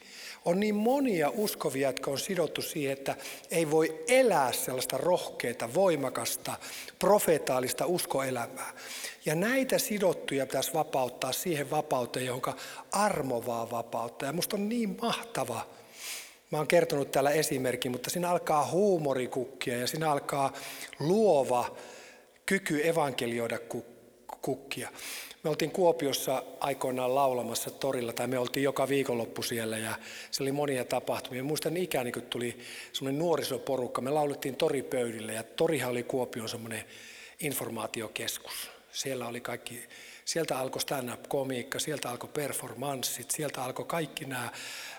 On 0.46 0.60
niin 0.60 0.76
monia 0.76 1.30
uskovia, 1.30 1.90
jotka 1.90 2.12
on 2.12 2.20
sidottu 2.20 2.62
siihen, 2.62 2.94
että 2.94 3.16
ei 3.52 3.72
voi 3.72 4.04
elää 4.08 4.52
sellaista 4.52 4.98
rohkeata, 4.98 5.74
voimakasta, 5.74 6.54
profeetaalista 7.00 7.86
uskoelämää. 7.86 8.74
Ja 9.26 9.36
näitä 9.36 9.78
sidottuja 9.78 10.46
pitäisi 10.46 10.74
vapauttaa 10.74 11.32
siihen 11.32 11.70
vapauteen, 11.72 12.26
jonka 12.26 12.56
armovaa 12.92 13.72
vapautta. 13.72 14.26
Ja 14.26 14.34
musta 14.34 14.56
on 14.56 14.70
niin 14.70 14.98
mahtava, 15.02 15.66
Mä 16.52 16.58
oon 16.58 16.68
kertonut 16.68 17.12
täällä 17.12 17.32
esimerkin, 17.32 17.92
mutta 17.92 18.10
siinä 18.10 18.30
alkaa 18.30 18.68
huumorikukkia 18.68 19.78
ja 19.78 19.88
siinä 19.88 20.12
alkaa 20.12 20.54
luova 21.00 21.76
kyky 22.46 22.88
evankelioida 22.88 23.60
kukkia. 24.42 24.90
Me 25.44 25.50
oltiin 25.50 25.72
Kuopiossa 25.72 26.44
aikoinaan 26.60 27.16
laulamassa 27.16 27.72
torilla, 27.72 28.14
tai 28.14 28.28
me 28.28 28.40
oltiin 28.40 28.64
joka 28.64 28.88
viikonloppu 28.88 29.42
siellä, 29.42 29.78
ja 29.78 29.96
se 30.32 30.44
oli 30.44 30.52
monia 30.52 30.86
tapahtumia. 30.86 31.44
Muistan 31.44 31.78
ikäni, 31.78 32.12
kun 32.12 32.22
tuli 32.22 32.60
semmoinen 32.94 33.20
nuorisoporukka. 33.20 34.02
Me 34.02 34.10
laulettiin 34.10 34.56
toripöydille, 34.56 35.34
ja 35.34 35.44
torihan 35.44 35.92
oli 35.92 36.04
Kuopion 36.04 36.50
semmoinen 36.50 36.84
informaatiokeskus. 37.40 38.72
Siellä 38.92 39.28
oli 39.28 39.42
kaikki, 39.42 39.84
sieltä 40.26 40.60
alkoi 40.60 40.82
stand-up-komiikka, 40.82 41.80
sieltä 41.80 42.10
alkoi 42.10 42.30
performanssit, 42.34 43.32
sieltä 43.32 43.64
alkoi 43.64 43.86
kaikki 43.86 44.26
nämä, 44.26 44.50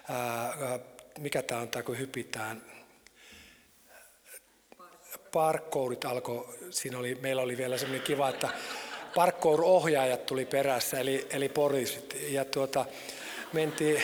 ää, 0.08 0.78
mikä 1.18 1.42
tämä 1.42 1.60
on 1.60 1.68
tämä, 1.68 1.82
kun 1.82 1.98
hypitään, 1.98 2.62
parkourit 5.32 6.04
alkoi, 6.04 6.58
siinä 6.70 6.98
oli, 6.98 7.14
meillä 7.14 7.42
oli 7.42 7.56
vielä 7.56 7.78
semmoinen 7.78 8.06
kiva, 8.06 8.28
että 8.28 8.48
parkour-ohjaajat 9.14 10.26
tuli 10.26 10.44
perässä, 10.44 11.00
eli, 11.00 11.26
eli 11.30 11.48
poliisit. 11.48 12.16
Ja 12.28 12.44
tuota, 12.44 12.86
mentiin, 13.52 14.02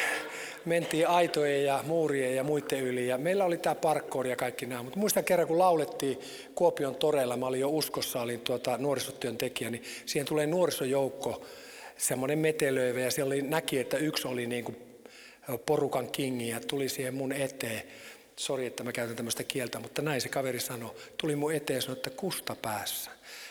mentiin 0.64 1.08
aitojen 1.08 1.64
ja 1.64 1.84
muurien 1.86 2.36
ja 2.36 2.44
muiden 2.44 2.80
yli. 2.80 3.08
Ja 3.08 3.18
meillä 3.18 3.44
oli 3.44 3.58
tämä 3.58 3.74
parkkour 3.74 4.26
ja 4.26 4.36
kaikki 4.36 4.66
nämä. 4.66 4.82
Mutta 4.82 4.98
muistan 4.98 5.24
kerran, 5.24 5.48
kun 5.48 5.58
laulettiin 5.58 6.18
Kuopion 6.54 6.94
toreilla, 6.94 7.36
mä 7.36 7.46
olin 7.46 7.60
jo 7.60 7.68
uskossa, 7.68 8.20
olin 8.20 8.40
tuota 8.40 8.78
nuorisotyön 8.78 9.38
tekijä, 9.38 9.70
niin 9.70 9.82
siihen 10.06 10.26
tulee 10.26 10.46
nuorisojoukko, 10.46 11.44
semmoinen 11.96 12.38
metelöivä, 12.38 13.00
ja 13.00 13.10
siellä 13.10 13.32
oli, 13.32 13.42
näki, 13.42 13.78
että 13.78 13.96
yksi 13.96 14.28
oli 14.28 14.46
niin 14.46 14.64
kuin 14.64 14.76
porukan 15.66 16.10
kingi 16.10 16.48
ja 16.48 16.60
tuli 16.60 16.88
siihen 16.88 17.14
mun 17.14 17.32
eteen. 17.32 17.82
Sori, 18.36 18.66
että 18.66 18.84
mä 18.84 18.92
käytän 18.92 19.16
tämmöistä 19.16 19.44
kieltä, 19.44 19.80
mutta 19.80 20.02
näin 20.02 20.20
se 20.20 20.28
kaveri 20.28 20.60
sanoi. 20.60 20.94
Tuli 21.16 21.36
mun 21.36 21.54
eteen 21.54 21.76
ja 21.76 21.82
sanoi, 21.82 21.96
että 21.96 22.10
kusta 22.10 22.56
päässä. 22.62 23.10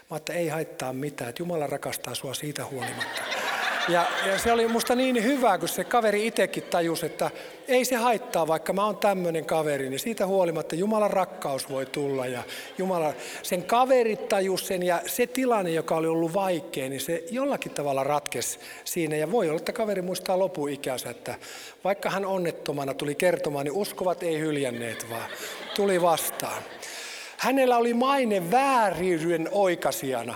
Mä 0.10 0.18
että 0.18 0.34
ei 0.34 0.48
haittaa 0.48 0.94
mitään, 0.94 1.30
että 1.30 1.42
Jumala 1.42 1.68
rakastaa 1.68 2.16
sua 2.16 2.34
siitä 2.34 2.66
huolimatta. 2.66 3.22
Ja, 3.90 4.06
ja 4.26 4.40
se 4.40 4.52
oli 4.52 4.68
musta 4.68 4.96
niin 4.96 5.24
hyvä, 5.24 5.58
kun 5.58 5.68
se 5.68 5.84
kaveri 5.84 6.28
itsekin 6.28 6.64
tajusi, 6.64 7.06
että 7.06 7.32
ei 7.68 7.86
se 7.86 7.96
haittaa, 7.96 8.48
vaikka 8.48 8.74
mä 8.74 8.86
oon 8.86 8.98
tämmöinen 8.98 9.46
kaveri, 9.46 9.90
niin 9.90 10.00
siitä 10.00 10.28
huolimatta 10.28 10.76
Jumalan 10.76 11.10
rakkaus 11.10 11.70
voi 11.70 11.86
tulla. 11.86 12.28
Ja 12.28 12.44
Jumala, 12.78 13.14
sen 13.44 13.64
kaveri 13.64 14.18
tajus 14.18 14.68
sen 14.68 14.84
ja 14.84 15.02
se 15.06 15.28
tilanne, 15.28 15.72
joka 15.72 15.96
oli 15.96 16.08
ollut 16.08 16.34
vaikea, 16.34 16.90
niin 16.90 17.02
se 17.02 17.24
jollakin 17.32 17.72
tavalla 17.72 18.04
ratkesi 18.04 18.60
siinä. 18.84 19.16
Ja 19.16 19.32
voi 19.32 19.50
olla, 19.50 19.58
että 19.58 19.74
kaveri 19.74 20.02
muistaa 20.02 20.40
lopuikänsä, 20.40 21.10
että 21.10 21.36
vaikka 21.84 22.10
hän 22.10 22.26
onnettomana 22.26 22.94
tuli 22.94 23.16
kertomaan, 23.16 23.66
niin 23.66 23.74
uskovat 23.74 24.24
ei 24.24 24.40
hyljänneet, 24.40 25.10
vaan 25.10 25.30
tuli 25.76 26.02
vastaan. 26.02 26.64
Hänellä 27.38 27.78
oli 27.78 27.94
maine 27.94 28.52
vääryyden 28.52 29.50
oikasijana. 29.52 30.36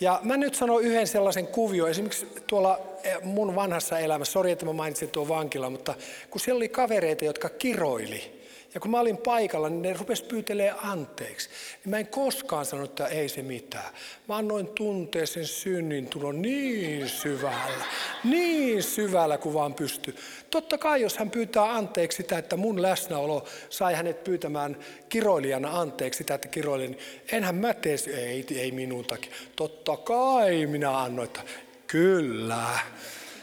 Ja 0.00 0.20
mä 0.22 0.36
nyt 0.36 0.54
sanon 0.54 0.82
yhden 0.82 1.06
sellaisen 1.06 1.46
kuvio, 1.46 1.86
esimerkiksi 1.86 2.28
tuolla 2.46 2.80
eh, 3.04 3.22
mun 3.22 3.54
vanhassa 3.54 3.98
elämässä, 3.98 4.32
sori 4.32 4.50
että 4.50 4.66
mä 4.66 4.72
mainitsin 4.72 5.10
tuon 5.10 5.28
vankila, 5.28 5.70
mutta 5.70 5.94
kun 6.30 6.40
siellä 6.40 6.56
oli 6.56 6.68
kavereita, 6.68 7.24
jotka 7.24 7.48
kiroili, 7.48 8.37
ja 8.74 8.80
kun 8.80 8.90
mä 8.90 9.00
olin 9.00 9.16
paikalla, 9.16 9.68
niin 9.68 9.82
ne 9.82 9.92
rupes 9.92 10.22
pyytelee 10.22 10.74
anteeksi. 10.82 11.48
Niin 11.84 11.90
mä 11.90 11.98
en 11.98 12.06
koskaan 12.06 12.66
sanonut, 12.66 12.90
että 12.90 13.06
ei 13.06 13.28
se 13.28 13.42
mitään. 13.42 13.94
Mä 14.28 14.36
annoin 14.36 14.68
tuntea 14.68 15.26
sen 15.26 15.46
synnin 15.46 16.06
tulon 16.06 16.42
niin 16.42 17.08
syvällä, 17.08 17.84
niin 18.24 18.82
syvällä 18.82 19.38
kuin 19.38 19.54
vaan 19.54 19.74
pystyy. 19.74 20.16
Totta 20.50 20.78
kai, 20.78 21.02
jos 21.02 21.18
hän 21.18 21.30
pyytää 21.30 21.74
anteeksi 21.74 22.16
sitä, 22.16 22.38
että 22.38 22.56
mun 22.56 22.82
läsnäolo 22.82 23.44
sai 23.70 23.94
hänet 23.94 24.24
pyytämään 24.24 24.76
kiroilijana 25.08 25.80
anteeksi 25.80 26.18
sitä, 26.18 26.34
että 26.34 26.48
kiroilin, 26.48 26.98
enhän 27.32 27.54
mä 27.54 27.74
tee, 27.74 27.96
ei, 28.16 28.46
ei 28.54 28.72
minun 28.72 29.04
takia. 29.04 29.32
Totta 29.56 29.96
kai 29.96 30.66
minä 30.66 30.98
annoin, 30.98 31.26
että 31.26 31.40
kyllä. 31.86 32.78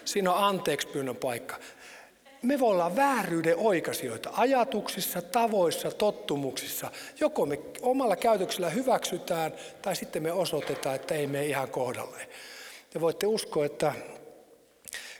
Siinä 0.06 0.34
on 0.34 0.44
anteeksi 0.44 0.88
pyynnön 0.88 1.16
paikka 1.16 1.56
me 2.46 2.60
voi 2.60 2.72
olla 2.72 2.96
vääryyden 2.96 3.58
oikaisijoita 3.58 4.30
ajatuksissa, 4.34 5.22
tavoissa, 5.22 5.92
tottumuksissa. 5.92 6.92
Joko 7.20 7.46
me 7.46 7.60
omalla 7.82 8.16
käytöksellä 8.16 8.70
hyväksytään 8.70 9.54
tai 9.82 9.96
sitten 9.96 10.24
me 10.24 10.32
osoitetaan, 10.32 10.96
että 10.96 11.16
ei 11.16 11.28
me 11.28 11.46
ihan 11.46 11.70
kohdalle. 11.70 12.30
Ja 12.94 13.02
voitte 13.02 13.28
uskoa, 13.28 13.66
että 13.66 13.94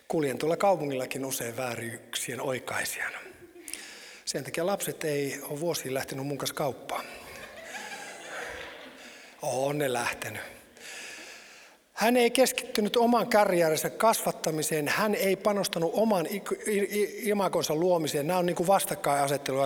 kuljen 0.08 0.38
tuolla 0.38 0.58
kaupungillakin 0.58 1.26
usein 1.26 1.58
vääryyksien 1.58 2.42
oikaisijana. 2.42 3.18
Sen 4.26 4.44
takia 4.44 4.66
lapset 4.66 5.04
ei 5.04 5.40
ole 5.42 5.60
vuosiin 5.60 5.94
lähtenyt 5.94 6.28
mun 6.28 6.38
kanssa 6.38 6.56
kauppaan. 6.56 7.06
On 9.42 9.78
ne 9.78 9.94
lähtenyt. 9.94 10.42
Hän 12.06 12.18
ei 12.18 12.32
keskittynyt 12.32 12.98
oman 12.98 13.28
karjäärinsä 13.30 13.90
kasvattamiseen, 13.90 14.88
hän 14.88 15.16
ei 15.16 15.36
panostanut 15.36 15.92
oman 15.94 16.26
imakonsa 17.24 17.76
luomiseen. 17.76 18.28
Nämä 18.28 18.40
on 18.40 18.46
niin 18.46 18.56
kuin 18.56 18.68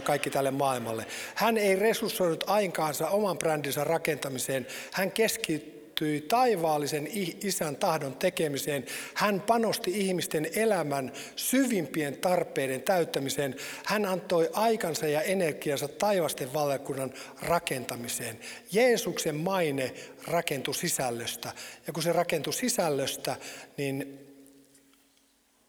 kaikki 0.02 0.30
tälle 0.30 0.52
maailmalle. 0.52 1.06
Hän 1.36 1.58
ei 1.58 1.75
resurssoinut 1.75 2.43
aikaansa 2.47 3.10
oman 3.10 3.38
brändinsä 3.38 3.84
rakentamiseen. 3.84 4.67
Hän 4.91 5.12
keskittyi 5.12 5.79
taivaallisen 6.27 7.07
isän 7.43 7.75
tahdon 7.75 8.15
tekemiseen. 8.15 8.85
Hän 9.13 9.41
panosti 9.41 9.91
ihmisten 9.91 10.49
elämän 10.55 11.12
syvimpien 11.35 12.17
tarpeiden 12.17 12.81
täyttämiseen. 12.81 13.55
Hän 13.85 14.05
antoi 14.05 14.49
aikansa 14.53 15.07
ja 15.07 15.21
energiansa 15.21 15.88
taivasten 15.88 16.53
valtakunnan 16.53 17.13
rakentamiseen. 17.41 18.39
Jeesuksen 18.71 19.35
maine 19.35 19.93
rakentui 20.27 20.75
sisällöstä. 20.75 21.53
Ja 21.88 21.93
kun 21.93 22.03
se 22.03 22.13
rakentui 22.13 22.53
sisällöstä, 22.53 23.35
niin 23.77 24.19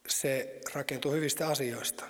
se 0.09 0.61
rakentui 0.75 1.17
hyvistä 1.17 1.49
asioista. 1.49 2.05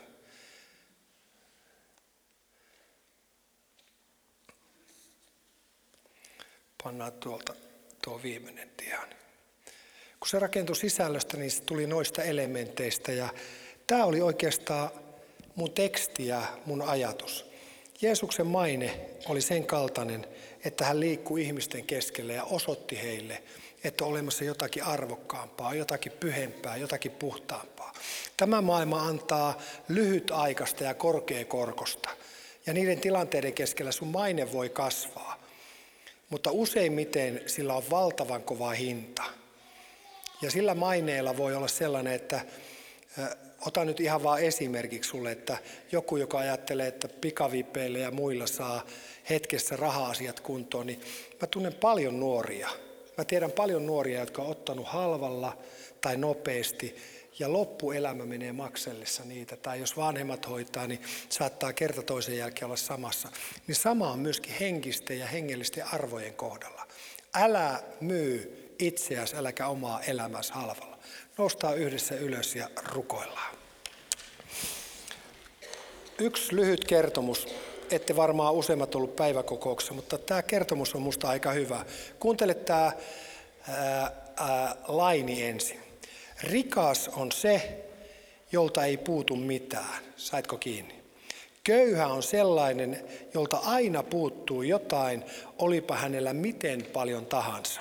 Pannaan 6.83 7.13
tuolta 7.13 7.70
tuo 8.03 8.21
viimeinen 8.23 8.71
tian. 8.77 9.09
Kun 10.21 10.29
se 10.29 10.39
rakentui 10.39 10.77
sisällöstä, 10.77 11.37
niin 11.37 11.51
se 11.51 11.63
tuli 11.63 11.87
noista 11.87 12.23
elementeistä. 12.23 13.13
Ja 13.13 13.29
tämä 13.87 14.05
oli 14.05 14.21
oikeastaan 14.21 14.91
mun 15.55 15.73
teksti 15.73 16.27
ja 16.27 16.43
mun 16.67 16.83
ajatus. 16.83 17.51
Jeesuksen 18.03 18.47
maine 18.47 19.01
oli 19.29 19.41
sen 19.41 19.67
kaltainen, 19.67 20.27
että 20.65 20.85
hän 20.85 21.01
liikkui 21.01 21.43
ihmisten 21.43 21.87
keskellä 21.87 22.33
ja 22.33 22.45
osoitti 22.45 23.03
heille, 23.03 23.43
että 23.85 24.05
on 24.05 24.11
olemassa 24.11 24.45
jotakin 24.45 24.85
arvokkaampaa, 24.85 25.75
jotakin 25.75 26.13
pyhempää, 26.13 26.77
jotakin 26.77 27.13
puhtaampaa. 27.13 27.93
Tämä 28.37 28.61
maailma 28.61 29.03
antaa 29.03 29.59
lyhytaikaista 29.89 30.85
ja 30.85 30.95
korkeakorkosta. 30.95 32.11
Ja 32.67 32.73
niiden 32.73 33.01
tilanteiden 33.01 33.53
keskellä 33.53 33.93
sun 33.93 34.09
maine 34.09 34.53
voi 34.53 34.69
kasvaa. 34.69 35.30
Mutta 36.31 36.51
useimmiten 36.51 37.41
sillä 37.47 37.75
on 37.75 37.91
valtavan 37.91 38.43
kova 38.43 38.71
hinta. 38.71 39.23
Ja 40.43 40.51
sillä 40.51 40.75
maineella 40.75 41.37
voi 41.37 41.55
olla 41.55 41.69
sellainen, 41.69 42.13
että 42.13 42.45
Ota 43.67 43.85
nyt 43.85 44.01
ihan 44.01 44.23
vaan 44.23 44.41
esimerkiksi 44.41 45.11
sulle, 45.11 45.33
että 45.33 45.59
joku, 45.93 46.17
joka 46.17 46.39
ajattelee, 46.39 46.87
että 46.87 47.09
pikavipeillä 47.09 47.99
ja 47.99 48.11
muilla 48.11 48.47
saa 48.47 48.87
hetkessä 49.31 49.77
raha-asiat 49.77 50.41
kuntoon, 50.41 50.87
niin 50.87 51.01
mä 51.41 51.47
tunnen 51.47 51.75
paljon 51.75 52.21
nuoria. 52.21 52.69
Mä 53.19 53.25
tiedän 53.25 53.53
paljon 53.53 53.87
nuoria, 53.87 54.21
jotka 54.21 54.43
on 54.43 54.49
ottanut 54.51 54.87
halvalla 54.87 55.59
tai 56.01 56.17
nopeasti 56.17 56.97
ja 57.41 57.53
loppuelämä 57.53 58.25
menee 58.25 58.53
maksellessa 58.53 59.25
niitä. 59.25 59.57
Tai 59.57 59.81
jos 59.81 59.97
vanhemmat 59.97 60.49
hoitaa, 60.49 60.87
niin 60.87 61.01
saattaa 61.29 61.73
kerta 61.73 62.03
toisen 62.03 62.37
jälkeen 62.37 62.65
olla 62.65 62.77
samassa. 62.77 63.29
Niin 63.67 63.77
sama 63.77 64.11
on 64.11 64.19
myöskin 64.19 64.55
henkisten 64.61 65.19
ja 65.19 65.27
hengellisten 65.27 65.95
arvojen 65.95 66.35
kohdalla. 66.35 66.87
Älä 67.35 67.83
myy 68.01 68.75
itseäsi, 68.79 69.37
äläkä 69.37 69.67
omaa 69.67 70.01
elämäsi 70.01 70.53
halvalla. 70.53 70.99
Noustaan 71.39 71.79
yhdessä 71.79 72.15
ylös 72.15 72.57
ja 72.57 72.69
rukoillaan. 72.93 73.57
Yksi 76.19 76.57
lyhyt 76.57 76.85
kertomus. 76.85 77.49
Ette 77.91 78.17
varmaan 78.17 78.55
useimmat 78.55 78.95
ollut 78.95 79.17
päiväkokouksessa, 79.17 79.95
mutta 79.95 80.19
tämä 80.19 80.43
kertomus 80.43 80.95
on 80.95 81.01
minusta 81.01 81.29
aika 81.29 81.53
hyvä. 81.53 81.85
Kuuntele 82.19 82.55
tämä 82.55 82.93
ää, 83.69 84.13
ää, 84.37 84.77
laini 84.89 85.43
ensin. 85.43 85.90
Rikas 86.43 87.11
on 87.17 87.33
se, 87.33 87.85
jolta 88.53 88.85
ei 88.85 88.97
puutu 88.97 89.37
mitään. 89.37 90.03
Saitko 90.17 90.57
kiinni? 90.57 90.95
Köyhä 91.65 92.07
on 92.07 92.23
sellainen, 92.23 93.05
jolta 93.35 93.57
aina 93.57 94.03
puuttuu 94.03 94.63
jotain, 94.63 95.25
olipa 95.59 95.97
hänellä 95.97 96.33
miten 96.33 96.87
paljon 96.93 97.27
tahansa. 97.27 97.81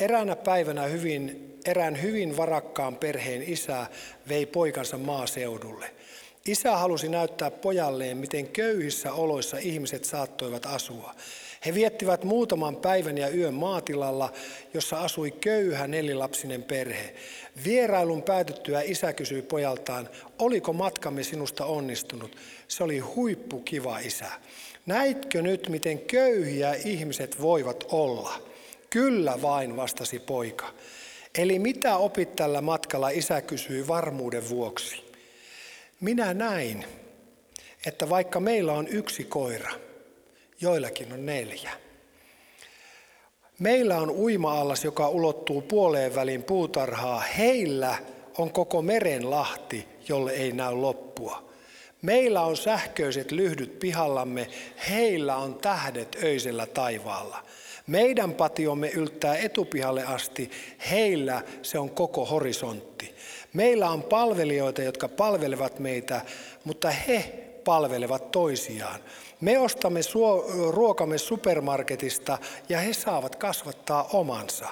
Eräänä 0.00 0.36
päivänä 0.36 0.82
hyvin, 0.82 1.54
erään 1.64 2.02
hyvin 2.02 2.36
varakkaan 2.36 2.96
perheen 2.96 3.42
isä 3.42 3.86
vei 4.28 4.46
poikansa 4.46 4.98
maaseudulle. 4.98 5.94
Isä 6.46 6.76
halusi 6.76 7.08
näyttää 7.08 7.50
pojalleen, 7.50 8.16
miten 8.16 8.48
köyhissä 8.48 9.12
oloissa 9.12 9.58
ihmiset 9.58 10.04
saattoivat 10.04 10.66
asua. 10.66 11.14
He 11.66 11.74
viettivät 11.74 12.24
muutaman 12.24 12.76
päivän 12.76 13.18
ja 13.18 13.28
yön 13.28 13.54
maatilalla, 13.54 14.32
jossa 14.74 15.00
asui 15.00 15.30
köyhä 15.30 15.86
nelilapsinen 15.86 16.62
perhe. 16.62 17.14
Vierailun 17.64 18.22
päätyttyä 18.22 18.82
isä 18.82 19.12
kysyi 19.12 19.42
pojaltaan, 19.42 20.08
oliko 20.38 20.72
matkamme 20.72 21.22
sinusta 21.22 21.64
onnistunut? 21.64 22.36
Se 22.68 22.84
oli 22.84 22.98
huippukiva 22.98 23.98
isä. 23.98 24.30
Näitkö 24.86 25.42
nyt, 25.42 25.68
miten 25.68 25.98
köyhiä 25.98 26.74
ihmiset 26.74 27.40
voivat 27.40 27.84
olla? 27.88 28.42
Kyllä 28.90 29.42
vain, 29.42 29.76
vastasi 29.76 30.18
poika. 30.18 30.74
Eli 31.38 31.58
mitä 31.58 31.96
opit 31.96 32.36
tällä 32.36 32.60
matkalla, 32.60 33.08
isä 33.08 33.40
kysyi 33.40 33.88
varmuuden 33.88 34.48
vuoksi. 34.48 35.04
Minä 36.00 36.34
näin, 36.34 36.84
että 37.86 38.08
vaikka 38.08 38.40
meillä 38.40 38.72
on 38.72 38.88
yksi 38.88 39.24
koira, 39.24 39.70
joillakin 40.60 41.12
on 41.12 41.26
neljä. 41.26 41.70
Meillä 43.58 43.98
on 43.98 44.10
uima-allas, 44.10 44.84
joka 44.84 45.08
ulottuu 45.08 45.60
puoleen 45.60 46.14
väliin 46.14 46.42
puutarhaa. 46.42 47.20
Heillä 47.20 47.98
on 48.38 48.52
koko 48.52 48.82
meren 48.82 49.30
lahti, 49.30 49.88
jolle 50.08 50.32
ei 50.32 50.52
näy 50.52 50.74
loppua. 50.74 51.50
Meillä 52.02 52.42
on 52.42 52.56
sähköiset 52.56 53.32
lyhdyt 53.32 53.78
pihallamme, 53.78 54.48
heillä 54.90 55.36
on 55.36 55.54
tähdet 55.54 56.16
öisellä 56.22 56.66
taivaalla. 56.66 57.44
Meidän 57.86 58.34
patiomme 58.34 58.88
yltää 58.88 59.36
etupihalle 59.36 60.04
asti, 60.04 60.50
heillä 60.90 61.42
se 61.62 61.78
on 61.78 61.90
koko 61.90 62.24
horisontti. 62.24 63.14
Meillä 63.52 63.90
on 63.90 64.02
palvelijoita, 64.02 64.82
jotka 64.82 65.08
palvelevat 65.08 65.78
meitä, 65.78 66.20
mutta 66.64 66.90
he 66.90 67.49
palvelevat 67.70 68.30
toisiaan. 68.30 69.00
Me 69.40 69.58
ostamme 69.58 70.00
ruokamme 70.70 71.18
supermarketista 71.18 72.38
ja 72.68 72.78
he 72.78 72.92
saavat 72.92 73.36
kasvattaa 73.36 74.08
omansa. 74.12 74.68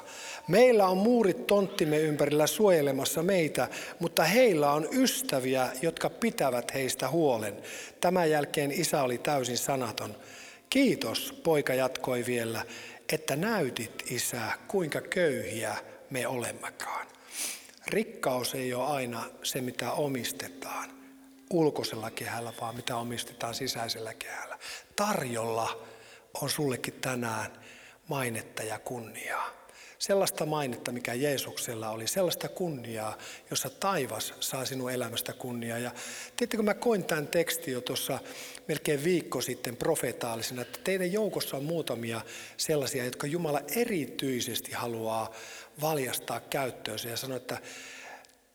Meillä 0.48 0.86
on 0.86 0.96
muurit 0.96 1.46
tonttimme 1.46 1.98
ympärillä 1.98 2.46
suojelemassa 2.46 3.22
meitä, 3.22 3.68
mutta 3.98 4.24
heillä 4.24 4.72
on 4.72 4.88
ystäviä, 4.92 5.68
jotka 5.82 6.10
pitävät 6.10 6.74
heistä 6.74 7.08
huolen. 7.08 7.56
Tämän 8.00 8.30
jälkeen 8.30 8.70
isä 8.70 9.02
oli 9.02 9.18
täysin 9.18 9.58
sanaton. 9.58 10.16
Kiitos, 10.70 11.40
poika 11.44 11.74
jatkoi 11.74 12.24
vielä, 12.26 12.62
että 13.12 13.36
näytit 13.36 14.02
isä, 14.10 14.40
kuinka 14.68 15.00
köyhiä 15.00 15.76
me 16.10 16.26
olemmekaan. 16.26 17.06
Rikkaus 17.86 18.54
ei 18.54 18.74
ole 18.74 18.84
aina 18.84 19.24
se, 19.42 19.60
mitä 19.60 19.92
omistetaan 19.92 20.97
ulkoisella 21.50 22.10
kehällä, 22.10 22.52
vaan 22.60 22.76
mitä 22.76 22.96
omistetaan 22.96 23.54
sisäisellä 23.54 24.14
kehällä. 24.14 24.58
Tarjolla 24.96 25.86
on 26.42 26.50
sullekin 26.50 26.94
tänään 26.94 27.52
mainetta 28.08 28.62
ja 28.62 28.78
kunniaa. 28.78 29.58
Sellaista 29.98 30.46
mainetta, 30.46 30.92
mikä 30.92 31.14
Jeesuksella 31.14 31.90
oli, 31.90 32.06
sellaista 32.06 32.48
kunniaa, 32.48 33.18
jossa 33.50 33.70
taivas 33.70 34.34
saa 34.40 34.64
sinun 34.64 34.92
elämästä 34.92 35.32
kunniaa. 35.32 35.78
Ja 35.78 35.90
tiedättekö, 36.36 36.62
mä 36.62 36.74
koin 36.74 37.04
tämän 37.04 37.26
tekstin 37.26 37.74
jo 37.74 37.80
tuossa 37.80 38.18
melkein 38.68 39.04
viikko 39.04 39.40
sitten 39.40 39.76
profetaalisena, 39.76 40.62
että 40.62 40.78
teidän 40.84 41.12
joukossa 41.12 41.56
on 41.56 41.64
muutamia 41.64 42.20
sellaisia, 42.56 43.04
jotka 43.04 43.26
Jumala 43.26 43.60
erityisesti 43.76 44.72
haluaa 44.72 45.32
valjastaa 45.80 46.40
käyttöönsä 46.40 47.08
ja 47.08 47.16
sanoa, 47.16 47.36
että 47.36 47.58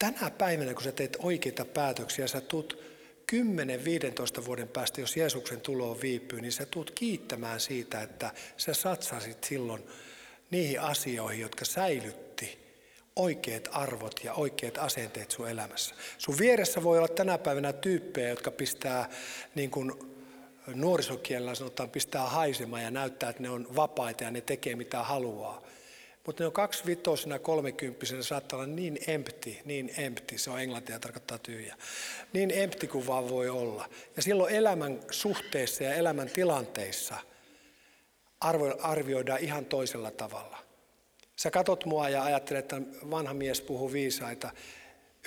tänä 0.03 0.31
päivänä, 0.31 0.73
kun 0.73 0.83
sä 0.83 0.91
teet 0.91 1.17
oikeita 1.19 1.65
päätöksiä, 1.65 2.27
sä 2.27 2.41
tuut 2.41 2.83
10-15 4.41 4.45
vuoden 4.45 4.67
päästä, 4.67 5.01
jos 5.01 5.17
Jeesuksen 5.17 5.61
tulo 5.61 6.01
viipyy, 6.01 6.41
niin 6.41 6.51
sä 6.51 6.65
tuut 6.65 6.91
kiittämään 6.91 7.59
siitä, 7.59 8.01
että 8.01 8.31
sä 8.57 8.73
satsasit 8.73 9.43
silloin 9.43 9.83
niihin 10.51 10.81
asioihin, 10.81 11.41
jotka 11.41 11.65
säilytti 11.65 12.57
oikeat 13.15 13.69
arvot 13.71 14.23
ja 14.23 14.33
oikeat 14.33 14.77
asenteet 14.77 15.31
sun 15.31 15.49
elämässä. 15.49 15.95
Sun 16.17 16.37
vieressä 16.39 16.83
voi 16.83 16.97
olla 16.97 17.07
tänä 17.07 17.37
päivänä 17.37 17.73
tyyppejä, 17.73 18.29
jotka 18.29 18.51
pistää 18.51 19.09
niin 19.55 19.71
kuin 19.71 19.91
nuorisokielellä 20.75 21.55
sanotaan, 21.55 21.89
pistää 21.89 22.25
haisemaan 22.25 22.83
ja 22.83 22.91
näyttää, 22.91 23.29
että 23.29 23.41
ne 23.41 23.49
on 23.49 23.75
vapaita 23.75 24.23
ja 24.23 24.31
ne 24.31 24.41
tekee 24.41 24.75
mitä 24.75 25.03
haluaa. 25.03 25.61
Mutta 26.25 26.43
ne 26.43 26.47
on 26.47 26.53
kaksivitosena, 26.53 27.39
kolmekymppisenä, 27.39 28.23
saattaa 28.23 28.59
olla 28.59 28.67
niin 28.67 28.99
empty, 29.07 29.55
niin 29.65 29.93
empty, 29.97 30.37
se 30.37 30.49
on 30.49 30.61
englantia 30.61 30.99
tarkoittaa 30.99 31.37
tyhjä, 31.37 31.75
niin 32.33 32.51
empty 32.51 32.87
kuin 32.87 33.07
vaan 33.07 33.29
voi 33.29 33.49
olla. 33.49 33.89
Ja 34.15 34.21
silloin 34.21 34.55
elämän 34.55 34.99
suhteessa 35.11 35.83
ja 35.83 35.93
elämän 35.93 36.29
tilanteissa 36.29 37.15
arvioidaan 38.79 39.39
ihan 39.39 39.65
toisella 39.65 40.11
tavalla. 40.11 40.57
Sä 41.35 41.51
katot 41.51 41.85
mua 41.85 42.09
ja 42.09 42.23
ajattelet, 42.23 42.73
että 42.73 42.81
vanha 43.09 43.33
mies 43.33 43.61
puhuu 43.61 43.93
viisaita. 43.93 44.51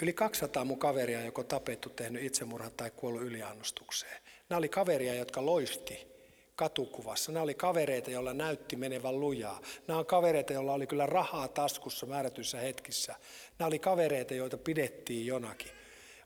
Yli 0.02 0.12
200 0.12 0.64
mun 0.64 0.78
kaveria 0.78 1.24
joko 1.24 1.44
tapettu, 1.44 1.88
tehnyt 1.88 2.22
itsemurhan 2.22 2.72
tai 2.76 2.90
kuollut 2.90 3.22
yliannostukseen. 3.22 4.22
Nämä 4.48 4.58
oli 4.58 4.68
kaveria, 4.68 5.14
jotka 5.14 5.46
loisti 5.46 6.15
katukuvassa. 6.56 7.32
Nämä 7.32 7.42
oli 7.42 7.54
kavereita, 7.54 8.10
joilla 8.10 8.34
näytti 8.34 8.76
menevän 8.76 9.20
lujaa. 9.20 9.60
Nämä 9.86 10.00
on 10.00 10.06
kavereita, 10.06 10.52
joilla 10.52 10.72
oli 10.72 10.86
kyllä 10.86 11.06
rahaa 11.06 11.48
taskussa 11.48 12.06
määrätyissä 12.06 12.58
hetkissä. 12.58 13.14
Nämä 13.58 13.66
oli 13.66 13.78
kavereita, 13.78 14.34
joita 14.34 14.58
pidettiin 14.58 15.26
jonakin. 15.26 15.70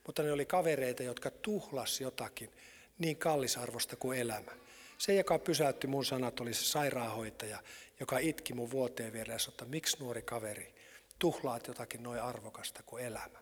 Mutta 0.06 0.22
ne 0.22 0.32
oli 0.32 0.46
kavereita, 0.46 1.02
jotka 1.02 1.30
tuhlas 1.30 2.00
jotakin 2.00 2.50
niin 2.98 3.16
kallisarvosta 3.16 3.96
kuin 3.96 4.18
elämä. 4.18 4.52
Se, 4.98 5.14
joka 5.14 5.38
pysäytti 5.38 5.86
mun 5.86 6.04
sanat, 6.04 6.40
oli 6.40 6.54
se 6.54 6.64
sairaanhoitaja, 6.64 7.58
joka 8.00 8.18
itki 8.18 8.52
mun 8.52 8.70
vuoteen 8.70 9.12
vieressä, 9.12 9.50
että 9.50 9.64
miksi 9.64 9.96
nuori 10.00 10.22
kaveri 10.22 10.74
tuhlaat 11.18 11.66
jotakin 11.66 12.02
noin 12.02 12.22
arvokasta 12.22 12.82
kuin 12.86 13.04
elämä. 13.04 13.39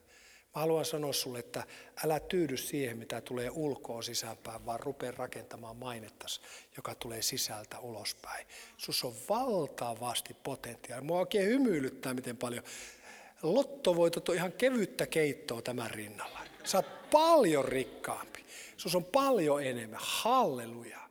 Mä 0.58 0.62
haluan 0.62 0.84
sanoa 0.84 1.12
sulle, 1.12 1.38
että 1.38 1.64
älä 2.04 2.20
tyydy 2.20 2.56
siihen, 2.56 2.98
mitä 2.98 3.20
tulee 3.20 3.50
ulkoa 3.50 4.02
sisäänpäin, 4.02 4.66
vaan 4.66 4.80
rupea 4.80 5.10
rakentamaan 5.10 5.76
mainettas, 5.76 6.40
joka 6.76 6.94
tulee 6.94 7.22
sisältä 7.22 7.78
ulospäin. 7.78 8.46
Sus 8.76 9.04
on 9.04 9.14
valtavasti 9.28 10.34
potentiaalia. 10.42 11.04
Mua 11.04 11.18
oikein 11.18 11.46
hymyilyttää, 11.46 12.14
miten 12.14 12.36
paljon. 12.36 12.64
Lottovoitot 13.42 14.28
on 14.28 14.34
ihan 14.34 14.52
kevyttä 14.52 15.06
keittoa 15.06 15.62
tämän 15.62 15.90
rinnalla. 15.90 16.40
Sä 16.64 16.78
oot 16.78 17.10
paljon 17.10 17.64
rikkaampi. 17.64 18.44
Sus 18.76 18.94
on 18.94 19.04
paljon 19.04 19.62
enemmän. 19.62 20.00
Halleluja. 20.02 21.07